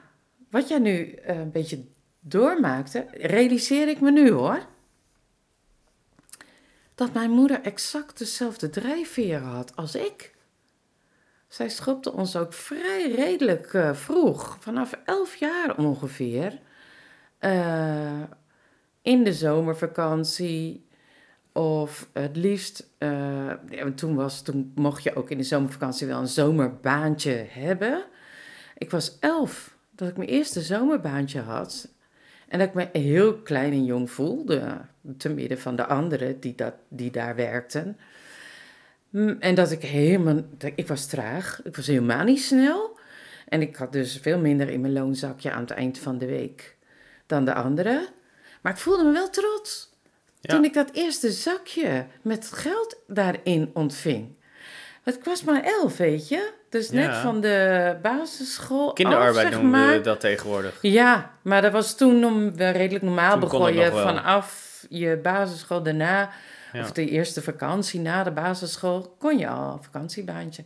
[0.51, 1.85] wat jij nu uh, een beetje
[2.21, 4.67] doormaakte, realiseer ik me nu hoor.
[6.95, 10.35] Dat mijn moeder exact dezelfde drijfveren had als ik.
[11.49, 16.59] Zij schopte ons ook vrij redelijk uh, vroeg, vanaf elf jaar ongeveer,
[17.41, 18.23] uh,
[19.03, 20.87] in de zomervakantie.
[21.55, 22.91] Of het liefst,
[23.95, 28.05] toen, was, toen mocht je ook in de zomervakantie wel een zomerbaantje hebben.
[28.79, 31.89] Ik was elf dat ik mijn eerste zomerbaantje had.
[32.49, 34.81] En dat ik me heel klein en jong voelde,
[35.17, 37.97] te midden van de anderen die, dat, die daar werkten.
[39.11, 40.41] Mm, en dat ik helemaal,
[40.75, 42.99] ik was traag, ik was helemaal niet snel.
[43.49, 46.77] En ik had dus veel minder in mijn loonzakje aan het eind van de week
[47.27, 48.07] dan de anderen.
[48.63, 49.94] Maar ik voelde me wel trots.
[50.49, 54.35] Toen ik dat eerste zakje met geld daarin ontving.
[55.03, 56.53] Het was maar elf, weet je.
[56.69, 59.97] Dus net van de basisschool Kinderarbeid af, zeg noemen maar.
[59.97, 60.79] we dat tegenwoordig.
[60.81, 63.31] Ja, maar dat was toen om, redelijk normaal.
[63.31, 66.31] Toen begon je vanaf je basisschool daarna...
[66.73, 69.15] of de eerste vakantie na de basisschool...
[69.19, 70.65] kon je al een vakantiebaantje.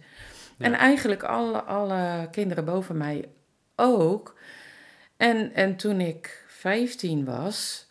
[0.59, 3.29] En eigenlijk alle, alle kinderen boven mij
[3.77, 4.39] ook.
[5.17, 7.88] En, en toen ik 15 was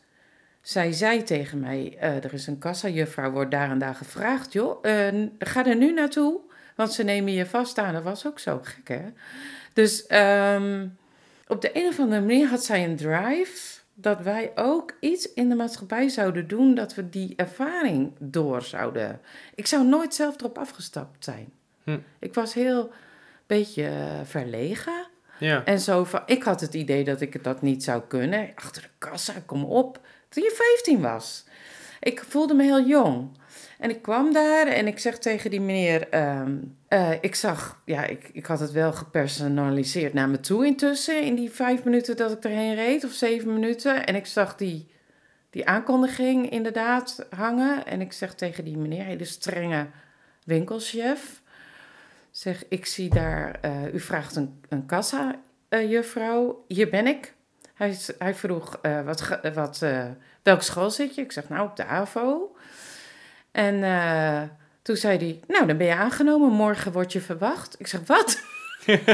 [0.68, 4.86] zij zei tegen mij, eh, er is een kassajuffrouw, wordt daar en daar gevraagd, joh,
[4.86, 6.40] eh, ga er nu naartoe,
[6.76, 7.94] want ze nemen je vast aan.
[7.94, 9.06] Dat was ook zo gek, hè?
[9.74, 10.88] Dus ehm,
[11.48, 15.50] op de een of andere manier had zij een drive dat wij ook iets in
[15.50, 19.22] de maatschappij zouden doen, dat we die ervaring door zouden.
[19.56, 21.52] Ik zou nooit zelf erop afgestapt zijn.
[21.84, 21.98] Hm.
[22.20, 22.92] Ik was heel
[23.46, 25.08] beetje eh, verlegen.
[25.40, 25.64] Ja.
[25.64, 28.52] En zo van, ik had het idee dat ik dat niet zou kunnen.
[28.56, 30.00] Achter de kassa, kom op.
[30.30, 31.46] Toen je 15 was.
[32.00, 33.30] Ik voelde me heel jong.
[33.80, 38.06] En ik kwam daar en ik zeg tegen die meneer, ehm, eh, ik zag, ja,
[38.06, 42.32] ik, ik had het wel gepersonaliseerd naar me toe intussen, in die vijf minuten dat
[42.32, 44.06] ik erheen reed, of zeven minuten.
[44.06, 44.88] En ik zag die,
[45.50, 47.86] die aankondiging inderdaad hangen.
[47.86, 49.88] En ik zeg tegen die meneer, de strenge
[50.44, 51.42] winkelchef,
[52.32, 55.36] zeg, ik zie daar, eh, u vraagt een, een kassa,
[55.70, 57.34] eh, juffrouw, hier ben ik.
[57.78, 60.06] Hij, vroeg, eh, wat, wat, eh,
[60.44, 61.22] welke school zit je?
[61.22, 62.56] Ik zeg, nou, op de AVO.
[63.52, 64.42] En eh,
[64.82, 67.76] toen zei hij, nou, dan ben je aangenomen, morgen word je verwacht.
[67.80, 68.42] Ik zeg, wat?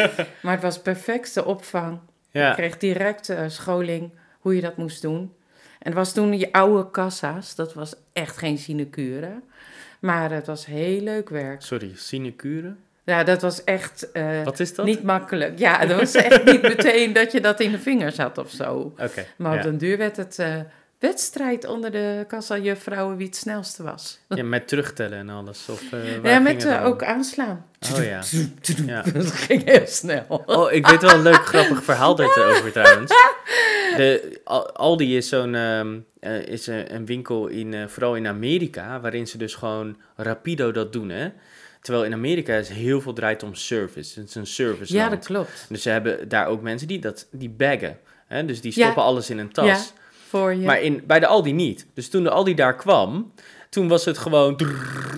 [0.42, 1.94] maar het was perfecte opvang.
[1.94, 2.00] Ik
[2.40, 2.52] Ja.
[2.54, 5.34] kreeg direct scholing hoe je dat moest doen.
[5.78, 9.40] En het was toen die oude kassa's, dat was echt geen sinecure.
[10.00, 11.62] Maar het was heel leuk werk.
[11.62, 12.74] Sorry, sinecure?
[13.04, 14.86] Ja, dat was echt eh, Wat is dat?
[14.86, 15.58] niet makkelijk.
[15.58, 18.94] Ja, dat was echt niet meteen dat je dat in de vingers had of zo.
[19.36, 19.62] Maar op ja.
[19.62, 20.54] den duur werd het eh,
[20.98, 24.20] wedstrijd onder de kassajuffrouwen wie het snelste was.
[24.28, 25.68] ja, met terugtellen en alles.
[25.68, 27.66] Of, eh, Ja, met ook aanslaan.
[27.94, 28.20] Oh ja.
[28.86, 29.02] ja.
[29.12, 30.42] Dat ging heel snel.
[30.46, 33.12] Oh, ik weet wel een leuk grappig verhaal daarover trouwens.
[33.96, 39.26] De, Al- Aldi is zo'n ehm, eh, is een, winkel in, vooral in Amerika, waarin
[39.26, 41.28] ze dus gewoon rapido dat doen, hè.
[41.82, 44.20] Terwijl in Amerika is heel veel draait om service.
[44.20, 45.66] Het is een service Ja, dat klopt.
[45.68, 47.98] Dus ze hebben daar ook mensen die dat die baggen.
[48.26, 48.44] Hè?
[48.44, 48.82] Dus die Ja.
[48.82, 49.66] stoppen alles in een tas.
[49.66, 49.78] Ja,
[50.28, 50.66] voor je.
[50.66, 51.86] Maar in, bij de Aldi niet.
[51.94, 53.32] Dus toen de Aldi daar kwam,
[53.70, 54.60] toen was het gewoon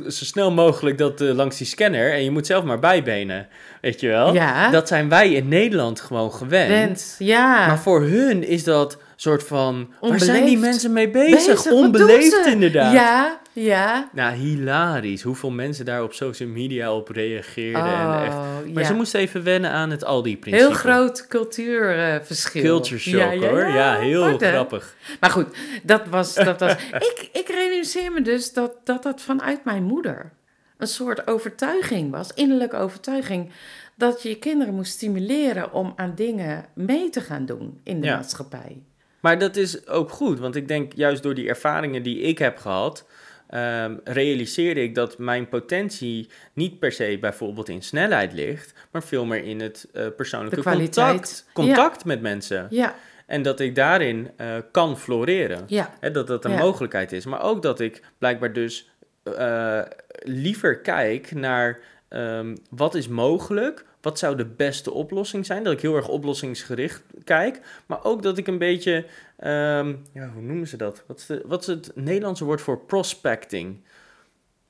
[0.09, 3.49] zo snel mogelijk dat eh, langs die scanner en je moet zelf maar bijbenen.
[3.81, 4.35] Weet je wel?
[4.35, 7.17] ja, Dat zijn wij in Nederland gewoon gewend.
[7.19, 7.67] Ja.
[7.67, 10.61] Maar voor hun is dat soort van, waar zijn die Onbeleefd.
[10.61, 11.67] mensen mee bezig?
[11.71, 12.93] Onbeleefd inderdaad.
[12.93, 14.09] Ja, ja.
[14.13, 15.23] Nou, hilarisch.
[15.23, 17.85] Hoeveel mensen daar op social media op reageerden.
[17.85, 18.35] en echt.
[18.35, 18.89] Oh, Maar ja.
[18.89, 20.67] ze moesten even wennen aan het Aldi-principe.
[20.67, 22.63] Heel groot cultuurverschil.
[22.63, 23.67] Culture shock hoor.
[23.69, 24.97] Ja, heel grappig.
[25.21, 25.47] Maar goed,
[25.83, 26.35] dat was...
[26.45, 30.33] Dat was ik, ik realiseer me dus dat, dat dat vanuit mijn moeder
[30.79, 33.51] een soort overtuiging was, innerlijke overtuiging,
[33.97, 38.07] dat je je kinderen moest stimuleren om aan dingen mee te gaan doen in de
[38.07, 38.15] Ja.
[38.17, 38.83] maatschappij.
[39.25, 42.57] Maar dat is ook goed, want ik denk juist door die ervaringen die ik heb
[42.59, 43.07] gehad,
[43.49, 49.25] ehm, realiseerde ik dat mijn potentie niet per se bijvoorbeeld in snelheid ligt, maar veel
[49.25, 52.67] meer in het eh, persoonlijke contact, contact met mensen.
[52.71, 52.95] Ja,
[53.27, 55.65] En dat ik daarin eh, kan floreren.
[55.67, 56.59] ja, dat dat een Ja.
[56.59, 57.25] mogelijkheid is.
[57.25, 58.91] Maar ook dat ik blijkbaar dus
[59.23, 59.81] eh,
[60.23, 65.65] liever kijk naar ehm, wat is mogelijk, wat zou de beste oplossing zijn.
[65.65, 67.61] Dat ik heel erg oplossingsgericht kijk.
[67.87, 71.03] Maar ook dat ik een beetje, ehm, ja, hoe noemen ze dat?
[71.07, 73.83] Wat is, de, wat is het Nederlandse woord voor prospecting?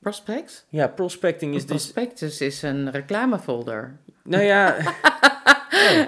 [0.05, 0.65] prospects.
[0.69, 3.97] Ja, prospecting is dus, prospectus is een reclamefolder.
[4.23, 4.77] nou ja,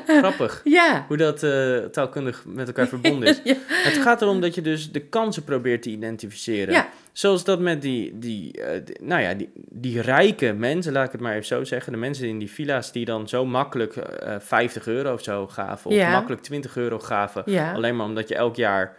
[0.09, 0.61] oh, grappig.
[0.79, 1.05] Ja.
[1.09, 3.41] Hoe dat eh, taalkundig met elkaar verbonden is.
[3.45, 3.55] Ja.
[3.69, 6.75] Het gaat erom dat je dus de kansen probeert te identificeren.
[6.75, 6.89] Ja.
[7.13, 11.13] Zoals dat met die, die, eh, die- nou ja, die, die rijke mensen, laat ik
[11.13, 11.93] het maar even zo zeggen.
[11.93, 15.91] De mensen in die villa's die dan zo makkelijk eh 50 euro of zo gaven.
[15.91, 16.11] Of Ja.
[16.11, 17.45] makkelijk 20 euro gaven.
[17.75, 18.97] Alleen maar omdat je elk jaar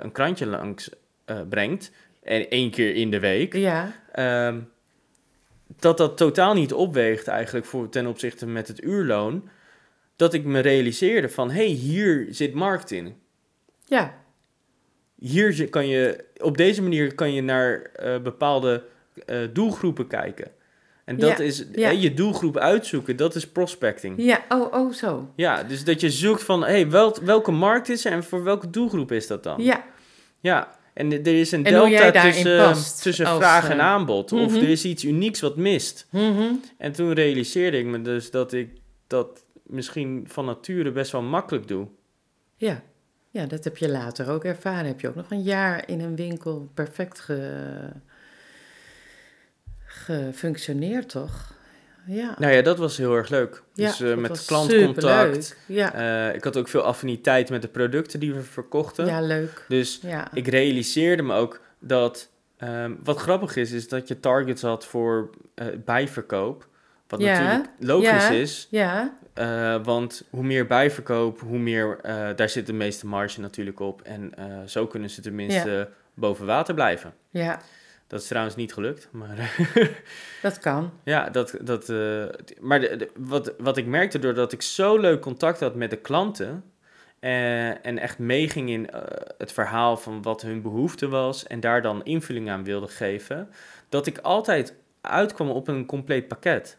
[0.00, 0.90] een krantje langs
[1.48, 1.90] brengt.
[2.22, 3.54] En één keer in de week.
[3.54, 3.92] Ja.
[4.12, 4.58] Ehm,
[5.78, 9.48] dat dat totaal niet opweegt eigenlijk voor, ten opzichte met het uurloon.
[10.20, 13.14] Dat ik me realiseerde van, hé, hey, hier zit markt in.
[13.84, 14.14] Ja.
[15.18, 18.84] Hier kan je, op deze manier kan je naar eh, bepaalde
[19.26, 20.50] eh, doelgroepen kijken.
[21.04, 21.88] En dat Ja, is ja.
[21.88, 24.14] hè, je doelgroep uitzoeken, dat is prospecting.
[24.16, 24.44] Ja.
[24.48, 25.32] Oh, oh, zo.
[25.36, 28.44] Ja, dus dat je zoekt van, hé, hey, wel, welke markt is er en voor
[28.44, 29.62] welke doelgroep is dat dan?
[29.62, 29.84] Ja.
[30.40, 34.32] Ja, en er is een delta tussen, tussen als, vraag en eh, aanbod.
[34.32, 34.62] Of mhm.
[34.62, 36.06] er is iets unieks wat mist.
[36.10, 36.52] Mhm.
[36.78, 38.68] En toen realiseerde ik me dus dat ik
[39.06, 41.86] dat misschien van nature best wel makkelijk doe.
[42.56, 42.82] Ja.
[43.32, 44.86] Ja, dat heb je later ook ervaren.
[44.86, 47.90] Heb je ook nog een jaar in een winkel perfect ge...
[49.84, 51.52] gefunctioneerd, toch?
[52.06, 52.34] Ja.
[52.38, 53.62] Nou ja, dat was heel erg leuk.
[53.74, 55.56] ja, dus dat met was klantcontact.
[55.66, 55.94] Ja.
[56.28, 59.06] Eh, ik had ook veel affiniteit met de producten die we verkochten.
[59.06, 59.64] ja, leuk.
[59.68, 60.28] Dus Ja.
[60.34, 62.30] ik realiseerde me ook dat...
[62.56, 66.68] ehm, wat grappig is, is dat je targets had voor eh, bijverkoop.
[67.10, 68.30] Wat Ja, natuurlijk logisch ja.
[68.30, 73.40] is, Ja, eh, want hoe meer bijverkoop, hoe meer, eh, daar zit de meeste marge
[73.40, 74.02] natuurlijk op.
[74.02, 77.14] En eh, zo kunnen ze tenminste boven water blijven.
[77.30, 77.60] ja,
[78.06, 79.52] Dat is trouwens niet gelukt, maar
[80.42, 80.92] dat kan.
[81.04, 81.88] ja, dat, dat,
[82.60, 85.96] maar de, de- wat, wat ik merkte doordat ik zo leuk contact had met de
[85.96, 86.64] klanten
[87.20, 88.88] en echt meeging in
[89.38, 93.48] het verhaal van wat hun behoefte was en daar dan invulling aan wilde geven,
[93.88, 96.78] dat ik altijd uitkwam op een compleet pakket.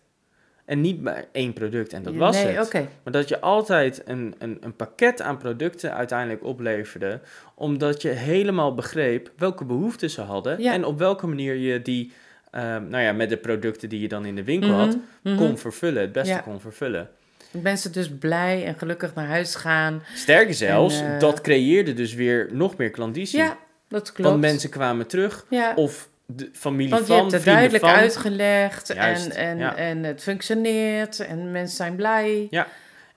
[0.71, 2.73] En niet maar één product en dat was nee, het.
[2.73, 7.19] Maar dat je altijd een, een, een pakket aan producten uiteindelijk opleverde,
[7.55, 10.73] omdat je helemaal begreep welke behoeften ze hadden Ja.
[10.73, 12.11] en op welke manier je die,
[12.51, 15.35] ehm, nou ja, met de producten die je dan in de winkel Mhm, had, mhm.
[15.37, 16.39] kon vervullen, het beste Ja.
[16.39, 17.09] kon vervullen.
[17.51, 20.03] Mensen dus blij en gelukkig naar huis gaan.
[20.13, 23.39] Sterker zelfs, En, eh, dat creëerde dus weer nog meer klandizie.
[23.39, 23.57] Ja,
[23.87, 24.29] dat klopt.
[24.29, 25.73] Want mensen kwamen terug, ja.
[25.75, 27.93] of de familie Want je van, hebt het duidelijk van.
[27.93, 29.75] uitgelegd Juist, en, en, ja.
[29.75, 32.47] en het functioneert en mensen zijn blij.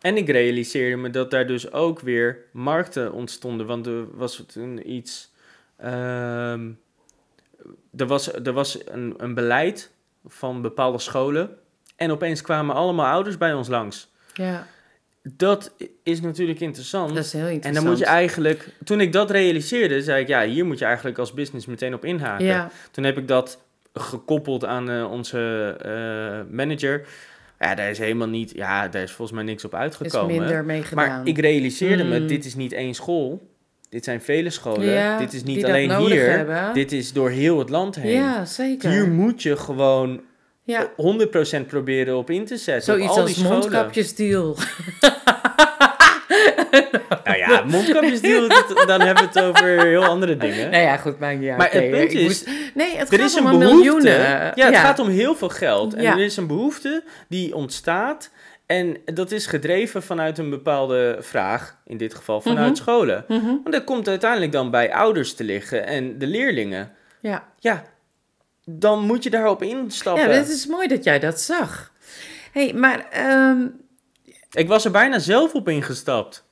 [0.01, 3.67] En ik realiseerde me dat daar dus ook weer markten ontstonden.
[3.67, 5.33] Want er was toen iets.
[5.77, 6.71] ehm,
[7.97, 9.91] er was, er was een, een beleid
[10.27, 11.57] van bepaalde scholen.
[11.97, 14.13] En opeens kwamen allemaal ouders bij ons langs.
[14.35, 14.67] Ja,
[15.33, 17.15] Dat is natuurlijk interessant.
[17.15, 17.85] dat is heel en interessant.
[17.85, 18.69] dan moet je eigenlijk.
[18.85, 22.05] Toen ik dat realiseerde, zei ik: ja, hier moet je eigenlijk als business meteen op
[22.05, 22.45] inhaken.
[22.47, 23.59] Ja, Toen heb ik dat
[23.93, 27.07] gekoppeld aan eh, onze eh, manager.
[27.61, 28.53] Ja, daar is helemaal niet.
[28.55, 30.37] Ja, daar is volgens mij niks op is uitgekomen.
[30.37, 31.09] minder mee gedaan.
[31.09, 32.27] Maar ik realiseerde me, Mm.
[32.27, 33.53] dit is niet één school.
[33.89, 34.87] Dit zijn vele scholen.
[34.87, 36.31] Ja, dit is niet alleen hier.
[36.31, 36.75] hebben.
[36.75, 38.13] Dit is door heel het land heen.
[38.13, 38.91] Ja, zeker.
[38.91, 40.21] Hier moet je gewoon
[40.65, 40.89] ja,
[41.63, 42.85] 100% proberen op in te zetten.
[42.95, 44.57] zoiets al als die mondkapjesdeal.
[47.25, 48.49] Nou ja, mondkapjesdeal,
[48.87, 50.71] dan hebben we het over heel andere dingen.
[50.71, 51.59] nou ja, goed, maakt niet uit.
[51.59, 53.75] maar het punt is, moest- nee, het er gaat is om een behoefte.
[53.83, 54.13] miljoenen.
[54.55, 55.95] Ja, het gaat om heel veel geld.
[55.95, 56.13] En Ja.
[56.13, 58.31] er is een behoefte die ontstaat.
[58.67, 61.77] En dat is gedreven vanuit een bepaalde vraag.
[61.87, 62.77] In dit geval vanuit Mhm.
[62.83, 63.25] scholen.
[63.29, 66.93] Mhm, Want dat komt uiteindelijk dan bij ouders te liggen en de leerlingen.
[67.21, 67.45] Ja.
[67.59, 67.83] Ja,
[68.65, 70.29] dan moet je daarop instappen.
[70.29, 71.93] ja, het is mooi dat jij dat zag.
[72.53, 73.67] hey, maar ehm,
[74.51, 76.44] Ik was er bijna zelf op ingestapt.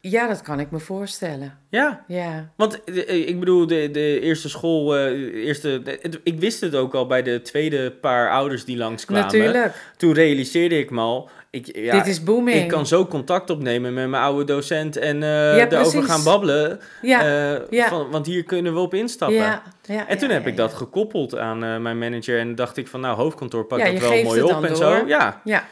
[0.00, 1.58] Ja, dat kan ik me voorstellen.
[1.70, 6.60] Ja, Ja, want eh, ik bedoel, de, de eerste school, eh, eerste, de- ik wist
[6.60, 9.24] het ook al bij de tweede paar ouders die langskwamen.
[9.24, 9.74] natuurlijk.
[9.96, 12.62] Toen realiseerde ik me al, ik, ja, Dit is booming.
[12.62, 16.80] ik kan zo contact opnemen met mijn oude docent en eh Ja, daarover gaan babbelen.
[17.02, 17.20] ja,
[17.54, 17.88] eh, ja.
[17.88, 19.36] van, want hier kunnen we op instappen.
[19.36, 22.88] ja, ja, En toen heb ik dat gekoppeld aan eh, mijn manager en dacht ik
[22.88, 24.76] van nou, hoofdkantoor pakt Ja, dat wel mooi op en door.
[24.76, 25.04] zo.
[25.06, 25.40] Ja.
[25.44, 25.64] Ja.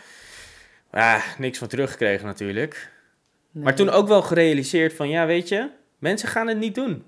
[0.93, 2.95] ja, niks van teruggekregen natuurlijk.
[3.57, 3.65] Nee.
[3.65, 7.05] Maar toen ook wel gerealiseerd van ja, weet je, mensen gaan het niet doen.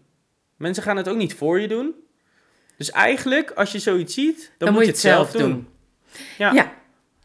[0.56, 1.94] Mensen gaan het ook niet voor je doen.
[2.76, 5.68] Dus eigenlijk, als je zoiets ziet, dan, moet je het zelf doen.
[6.38, 6.52] Ja.
[6.52, 6.72] Ja.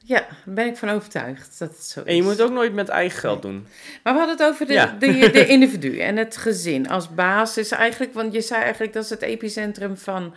[0.03, 2.05] ja, daar ben ik van overtuigd dat het zo is.
[2.05, 3.67] En je moet het ook nooit met eigen geld doen.
[4.03, 4.95] Maar we hadden het over de, Ja.
[4.99, 8.13] de, de individu en het gezin als basis eigenlijk.
[8.13, 10.33] Want je zei eigenlijk dat is het epicentrum van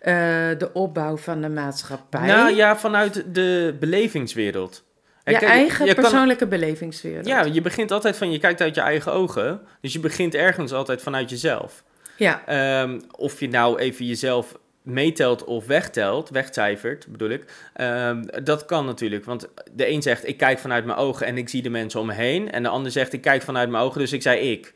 [0.00, 0.14] eh,
[0.58, 2.26] de opbouw van de maatschappij.
[2.26, 4.84] Nou ja, vanuit de belevingswereld.
[5.32, 7.26] Je Kijk, eigen je kan- persoonlijke belevingswereld.
[7.26, 9.60] Ja, je begint altijd van, je kijkt uit je eigen ogen.
[9.80, 11.82] Dus je begint ergens altijd vanuit jezelf.
[12.16, 17.44] ja, Ehm, of je nou even jezelf meetelt of wegtelt, wegcijfert bedoel ik.
[17.74, 21.48] Ehm, dat kan natuurlijk, want de een zegt ik kijk vanuit mijn ogen en ik
[21.48, 22.50] zie de mensen om me heen.
[22.52, 24.74] En de ander zegt ik kijk vanuit mijn ogen, dus ik zei ik.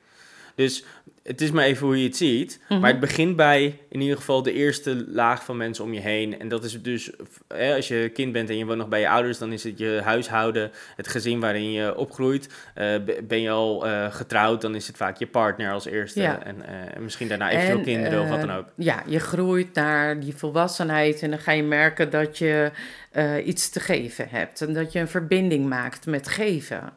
[0.55, 0.85] Dus
[1.25, 2.61] het is maar even hoe je het ziet.
[2.69, 2.81] Mhm.
[2.81, 6.39] Maar het begint bij in ieder geval de eerste laag van mensen om je heen.
[6.41, 7.11] En dat is dus,
[7.55, 9.79] hè, als je kind bent en je woont nog bij je ouders, dan is het
[9.79, 12.49] je huishouden, het gezin waarin je opgroeit.
[12.75, 16.21] Eh, be- ben je al eh, getrouwd, dan is het vaak je partner als eerste.
[16.21, 16.43] Ja.
[16.45, 18.67] En eh, misschien daarna eventueel En, kinderen of wat dan eh, ook.
[18.77, 22.71] Ja, je groeit naar die volwassenheid en dan ga je merken dat je
[23.11, 24.61] eh, iets te geven hebt.
[24.61, 26.93] En dat je een verbinding maakt met geven.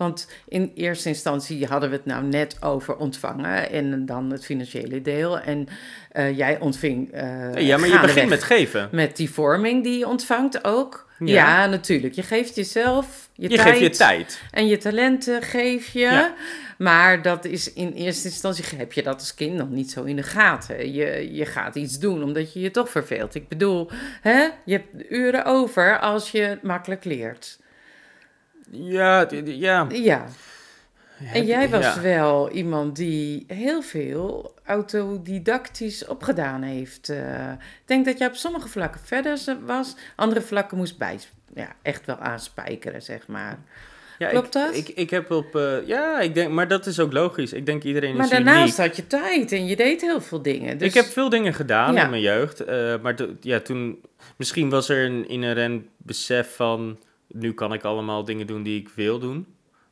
[0.00, 5.02] Want in eerste instantie hadden we het nou net over ontvangen en dan het financiële
[5.02, 5.38] deel.
[5.40, 5.68] En
[6.12, 7.12] eh, jij ontving.
[7.12, 8.88] eh, ja, maar je begint met geven.
[8.92, 11.08] Met die vorming die je ontvangt ook.
[11.18, 11.26] Ja.
[11.26, 12.14] Ja, natuurlijk.
[12.14, 13.68] Je geeft jezelf je, Je tijd.
[13.68, 14.42] geeft je tijd.
[14.50, 15.98] En je talenten geef je.
[15.98, 16.34] Ja.
[16.78, 20.16] Maar dat is in eerste instantie heb je dat als kind nog niet zo in
[20.16, 20.92] de gaten.
[20.92, 23.34] Je, je gaat iets doen omdat je je toch verveelt.
[23.34, 27.58] Ik bedoel, hè, je hebt uren over als je makkelijk leert.
[28.70, 29.86] Ja, ja.
[29.90, 30.26] Ja.
[31.32, 32.00] En jij was Ja.
[32.00, 37.08] wel iemand die heel veel autodidactisch opgedaan heeft.
[37.08, 41.18] Eh, ik denk dat jij op sommige vlakken verder was, andere vlakken moest bij,
[41.54, 43.58] ja, echt wel aanspijkeren, zeg maar.
[44.18, 44.76] Ja, Klopt ik, dat?
[44.76, 45.56] Ik, ik heb op...
[45.56, 47.52] eh, ja, ik denk, maar dat is ook logisch.
[47.52, 48.88] Ik denk iedereen Maar is daarnaast uniek.
[48.88, 50.78] had je tijd en je deed heel veel dingen.
[50.78, 50.88] Dus...
[50.88, 52.04] Ik heb veel dingen gedaan Ja.
[52.04, 52.60] in mijn jeugd.
[52.64, 54.00] eh, maar ja, toen...
[54.36, 56.98] Misschien was er een inherent besef van...
[57.32, 59.46] nu kan ik allemaal dingen doen die ik wil doen.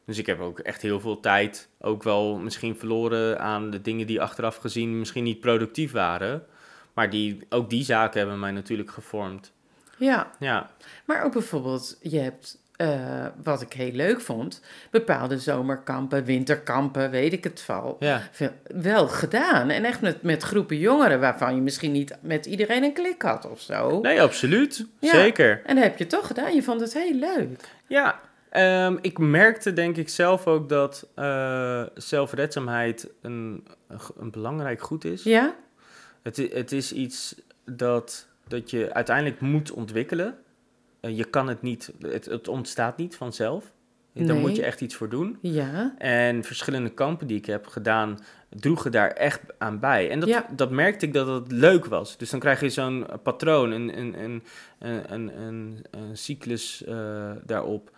[0.05, 4.07] Dus ik heb ook echt heel veel tijd ook wel misschien verloren aan de dingen
[4.07, 6.47] die achteraf gezien misschien niet productief waren.
[6.93, 9.53] Maar die, ook die zaken hebben mij natuurlijk gevormd.
[9.99, 10.71] Ja, Ja,
[11.05, 14.61] maar ook bijvoorbeeld, je hebt, eh, wat ik heel leuk vond,
[14.91, 17.97] bepaalde zomerkampen, winterkampen, weet ik het val.
[18.01, 18.23] ja,
[18.75, 19.71] Wel gedaan.
[19.71, 23.51] En echt met, met groepen jongeren waarvan je misschien niet met iedereen een klik had
[23.51, 24.01] of zo.
[24.01, 24.87] nee, absoluut.
[24.99, 25.11] Ja.
[25.11, 25.63] Zeker.
[25.65, 26.55] En dat heb je toch gedaan.
[26.55, 27.69] Je vond het heel leuk.
[27.87, 28.21] Ja,
[28.51, 33.65] ehm, ik merkte denk ik zelf ook dat eh, zelfredzaamheid een,
[34.19, 35.23] een, belangrijk goed is.
[35.23, 35.55] Ja?
[36.23, 40.39] Het, het is iets dat, dat je uiteindelijk moet ontwikkelen.
[41.01, 43.73] Eh, je kan het niet, het, het ontstaat niet vanzelf.
[44.13, 44.41] Daar Nee.
[44.41, 45.39] moet je echt iets voor doen.
[45.41, 45.95] Ja.
[45.99, 48.19] En verschillende kampen die ik heb gedaan,
[48.49, 50.11] droegen daar echt aan bij.
[50.11, 50.47] En dat, Ja.
[50.57, 52.17] dat merkte ik dat het leuk was.
[52.17, 54.43] Dus dan krijg je zo'n patroon, een, een, een,
[54.79, 57.91] een, een, een, een cyclus eh, daarop,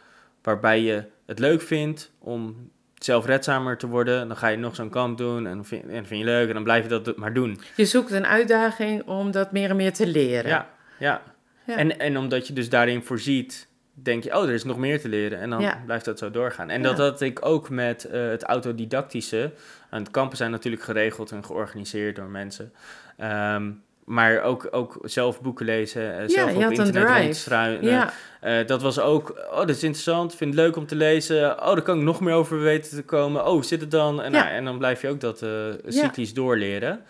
[0.42, 4.28] waarbij je het leuk vindt om zelfredzamer te worden.
[4.28, 6.64] Dan ga je nog zo'n kamp doen en, vind, en vind je leuk en dan
[6.64, 7.61] blijf je dat maar doen.
[7.76, 10.51] Je zoekt een uitdaging om dat meer en meer te leren.
[10.51, 11.22] Ja, ja.
[11.64, 11.76] Ja.
[11.76, 15.08] En, en omdat je dus daarin voorziet, denk je, oh, er is nog meer te
[15.08, 15.38] leren.
[15.38, 15.82] En dan Ja.
[15.84, 16.70] blijft dat zo doorgaan.
[16.70, 19.52] En dat had ik ook met eh, het autodidactische.
[19.90, 22.72] De kampen zijn natuurlijk geregeld en georganiseerd door mensen.
[23.16, 23.70] Ehm,
[24.04, 27.84] maar ook, ook zelf boeken lezen, eh, zelf op internet rondstruinen.
[27.90, 28.12] Ja.
[28.40, 31.61] Eh, dat was ook, oh, dat is interessant, vind het leuk om te lezen.
[31.61, 33.46] Oh, daar kan ik nog meer over weten te komen.
[33.46, 34.22] Oh, zit het dan?
[34.22, 35.44] En, nou, en dan blijf je ook dat
[35.86, 37.00] cyclisch doorleren.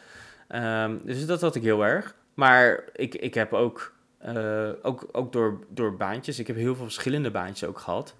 [0.49, 2.15] Ehm, dus dat had ik heel erg.
[2.35, 6.85] Maar ik, ik heb ook, eh, ook, ook door, door baantjes, ik heb heel veel
[6.85, 8.15] verschillende baantjes ook gehad.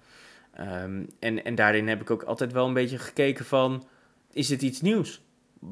[0.53, 3.83] Ehm, en, en daarin heb ik ook altijd wel een beetje gekeken van,
[4.31, 5.21] is het iets nieuws?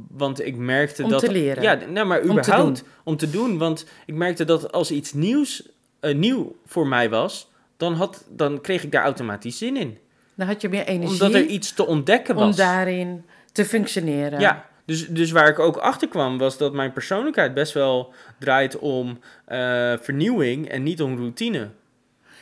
[0.08, 1.20] Want ik merkte Om dat...
[1.20, 1.64] te leren.
[1.64, 3.58] Ja, nou, maar Om te überhaupt om te doen.
[3.58, 5.70] Want ik merkte dat als iets nieuws,
[6.00, 9.98] eh, nieuw voor mij was, dan, had, dan kreeg ik daar automatisch zin in.
[10.36, 12.44] Dan had je meer energie Omdat er iets te ontdekken was.
[12.44, 14.40] om daarin te functioneren.
[14.40, 18.78] Ja, dus, dus waar ik ook achter kwam, was dat mijn persoonlijkheid best wel draait
[18.80, 21.70] om eh, vernieuwing en niet om routine.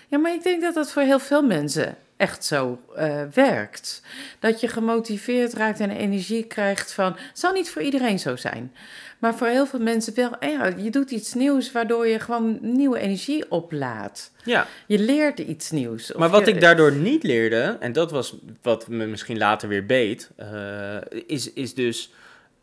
[0.07, 4.01] Ja, maar ik denk dat dat voor heel veel mensen echt zo eh, werkt.
[4.39, 7.11] Dat je gemotiveerd raakt en energie krijgt van...
[7.17, 8.73] Het zal niet voor iedereen zo zijn.
[9.19, 10.37] Maar voor heel veel mensen wel.
[10.39, 14.31] En ja, je doet iets nieuws waardoor je gewoon nieuwe energie oplaadt.
[14.43, 16.11] Ja, Je leert iets nieuws.
[16.13, 19.85] Maar wat je- ik daardoor niet leerde, en dat was wat me misschien later weer
[19.85, 22.11] beet, eh, is, is dus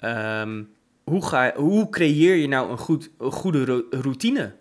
[0.05, 0.63] ehm,
[1.05, 4.53] hoe, ga, hoe creëer je nou een, goed, een goede ro- routine?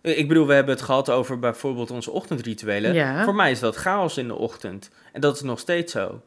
[0.00, 2.94] Eh, Ik bedoel, we hebben het gehad over bijvoorbeeld onze ochtendrituelen.
[2.94, 3.24] Ja.
[3.24, 4.90] Voor mij is dat chaos in de ochtend.
[5.12, 6.20] En dat is nog steeds zo.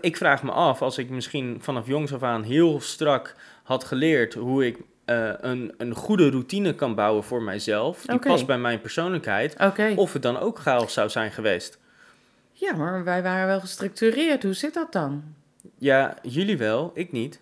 [0.00, 4.34] Ik vraag me af, als ik misschien vanaf jongs af aan heel strak had geleerd
[4.34, 8.80] hoe ik eh, een, een goede routine kan bouwen voor mijzelf, die past bij mijn
[8.80, 9.54] persoonlijkheid,
[9.96, 11.78] of het dan ook chaos zou zijn geweest.
[12.52, 14.42] Ja, maar wij waren wel gestructureerd.
[14.42, 15.22] Hoe zit dat dan?
[15.84, 17.40] Ja, jullie wel, ik niet.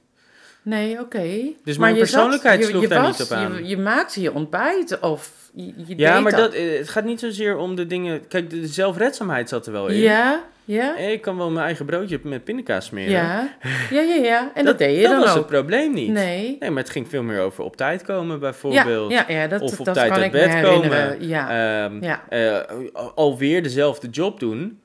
[0.62, 1.22] Nee, oké.
[1.64, 3.54] Dus Maar mijn zat- persoonlijkheid je- sloeg je daar was- niet op aan.
[3.56, 7.04] Je, je maakte je ontbijt of je, je ja, deed maar dat, eh, het gaat
[7.04, 8.28] niet zozeer om de dingen...
[8.28, 9.96] Kijk, de zelfredzaamheid zat er wel in.
[9.96, 13.12] Ja, ja, Ik kan wel mijn eigen broodje met pindakaas smeren.
[13.12, 13.48] ja,
[13.90, 14.50] ja, ja, ja.
[14.54, 15.36] En dat, deed je dat dan was ook.
[15.36, 16.10] het probleem niet.
[16.12, 16.56] Nee.
[16.60, 19.12] Nee, maar het ging veel meer over op tijd komen, Ja, bijvoorbeeld.
[19.12, 21.26] ja, ja, dat, Of op dat tijd uit bed komen.
[21.28, 22.24] Ja, Ehm, ja.
[22.28, 22.76] eh,
[23.14, 24.80] alweer dezelfde job doen.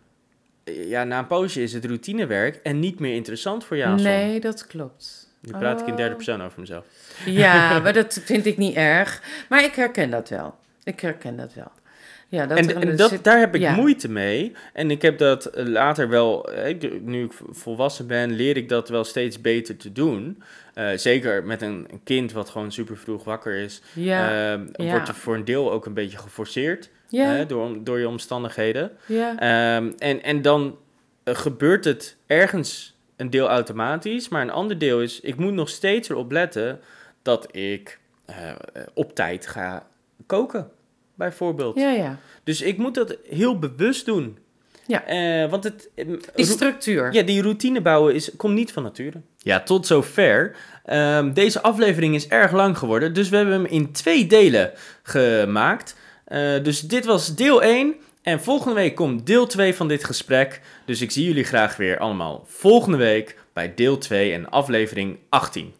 [0.72, 4.02] Ja, na een poosje is het routinewerk en niet meer interessant voor jou.
[4.02, 5.26] nee, dat klopt.
[5.40, 6.16] Nu praat ik in derde Oh.
[6.16, 6.86] persoon over mezelf.
[7.26, 9.22] Ja, maar dat vind ik niet erg.
[9.50, 10.56] Maar ik herken dat wel.
[10.84, 11.72] Ik herken dat wel.
[12.30, 13.76] Ja, dat en en een- dat, zit- daar heb ik ja.
[13.76, 14.52] moeite mee.
[14.74, 18.90] En ik heb dat eh, later wel, eh, nu ik volwassen ben, leer ik dat
[18.90, 20.42] wel steeds beter te doen.
[20.74, 24.68] Eh, zeker met een, kind wat gewoon super vroeg wakker is, Ja, ja.
[24.76, 28.92] wordt er voor een deel ook een beetje geforceerd ja, hè, door, door je omstandigheden.
[29.06, 29.40] ja.
[29.40, 30.78] Ehm, en, en dan
[31.24, 35.70] eh, gebeurt het ergens een deel automatisch, maar een ander deel is, ik moet nog
[35.70, 36.80] steeds erop letten
[37.22, 38.56] dat ik eh, eh,
[38.94, 39.88] op tijd ga
[40.26, 40.70] koken,
[41.16, 41.78] bijvoorbeeld.
[41.80, 42.18] ja, ja.
[42.44, 44.38] Dus ik moet dat heel bewust doen.
[44.88, 45.04] Ja.
[45.06, 46.06] Eh, want het, eh,
[46.36, 47.14] Die structuur.
[47.14, 49.22] ja, die routine bouwen is, komt niet van nature.
[49.38, 50.56] Ja, tot zover.
[50.86, 54.72] Ehm, deze aflevering is erg lang geworden, dus we hebben hem in twee delen
[55.04, 55.96] gemaakt.
[56.28, 57.96] Eh, dus dit was deel 1.
[58.22, 60.62] En volgende week komt deel 2 van dit gesprek.
[60.86, 65.74] Dus ik zie jullie graag weer allemaal volgende week bij deel 2 en aflevering 18.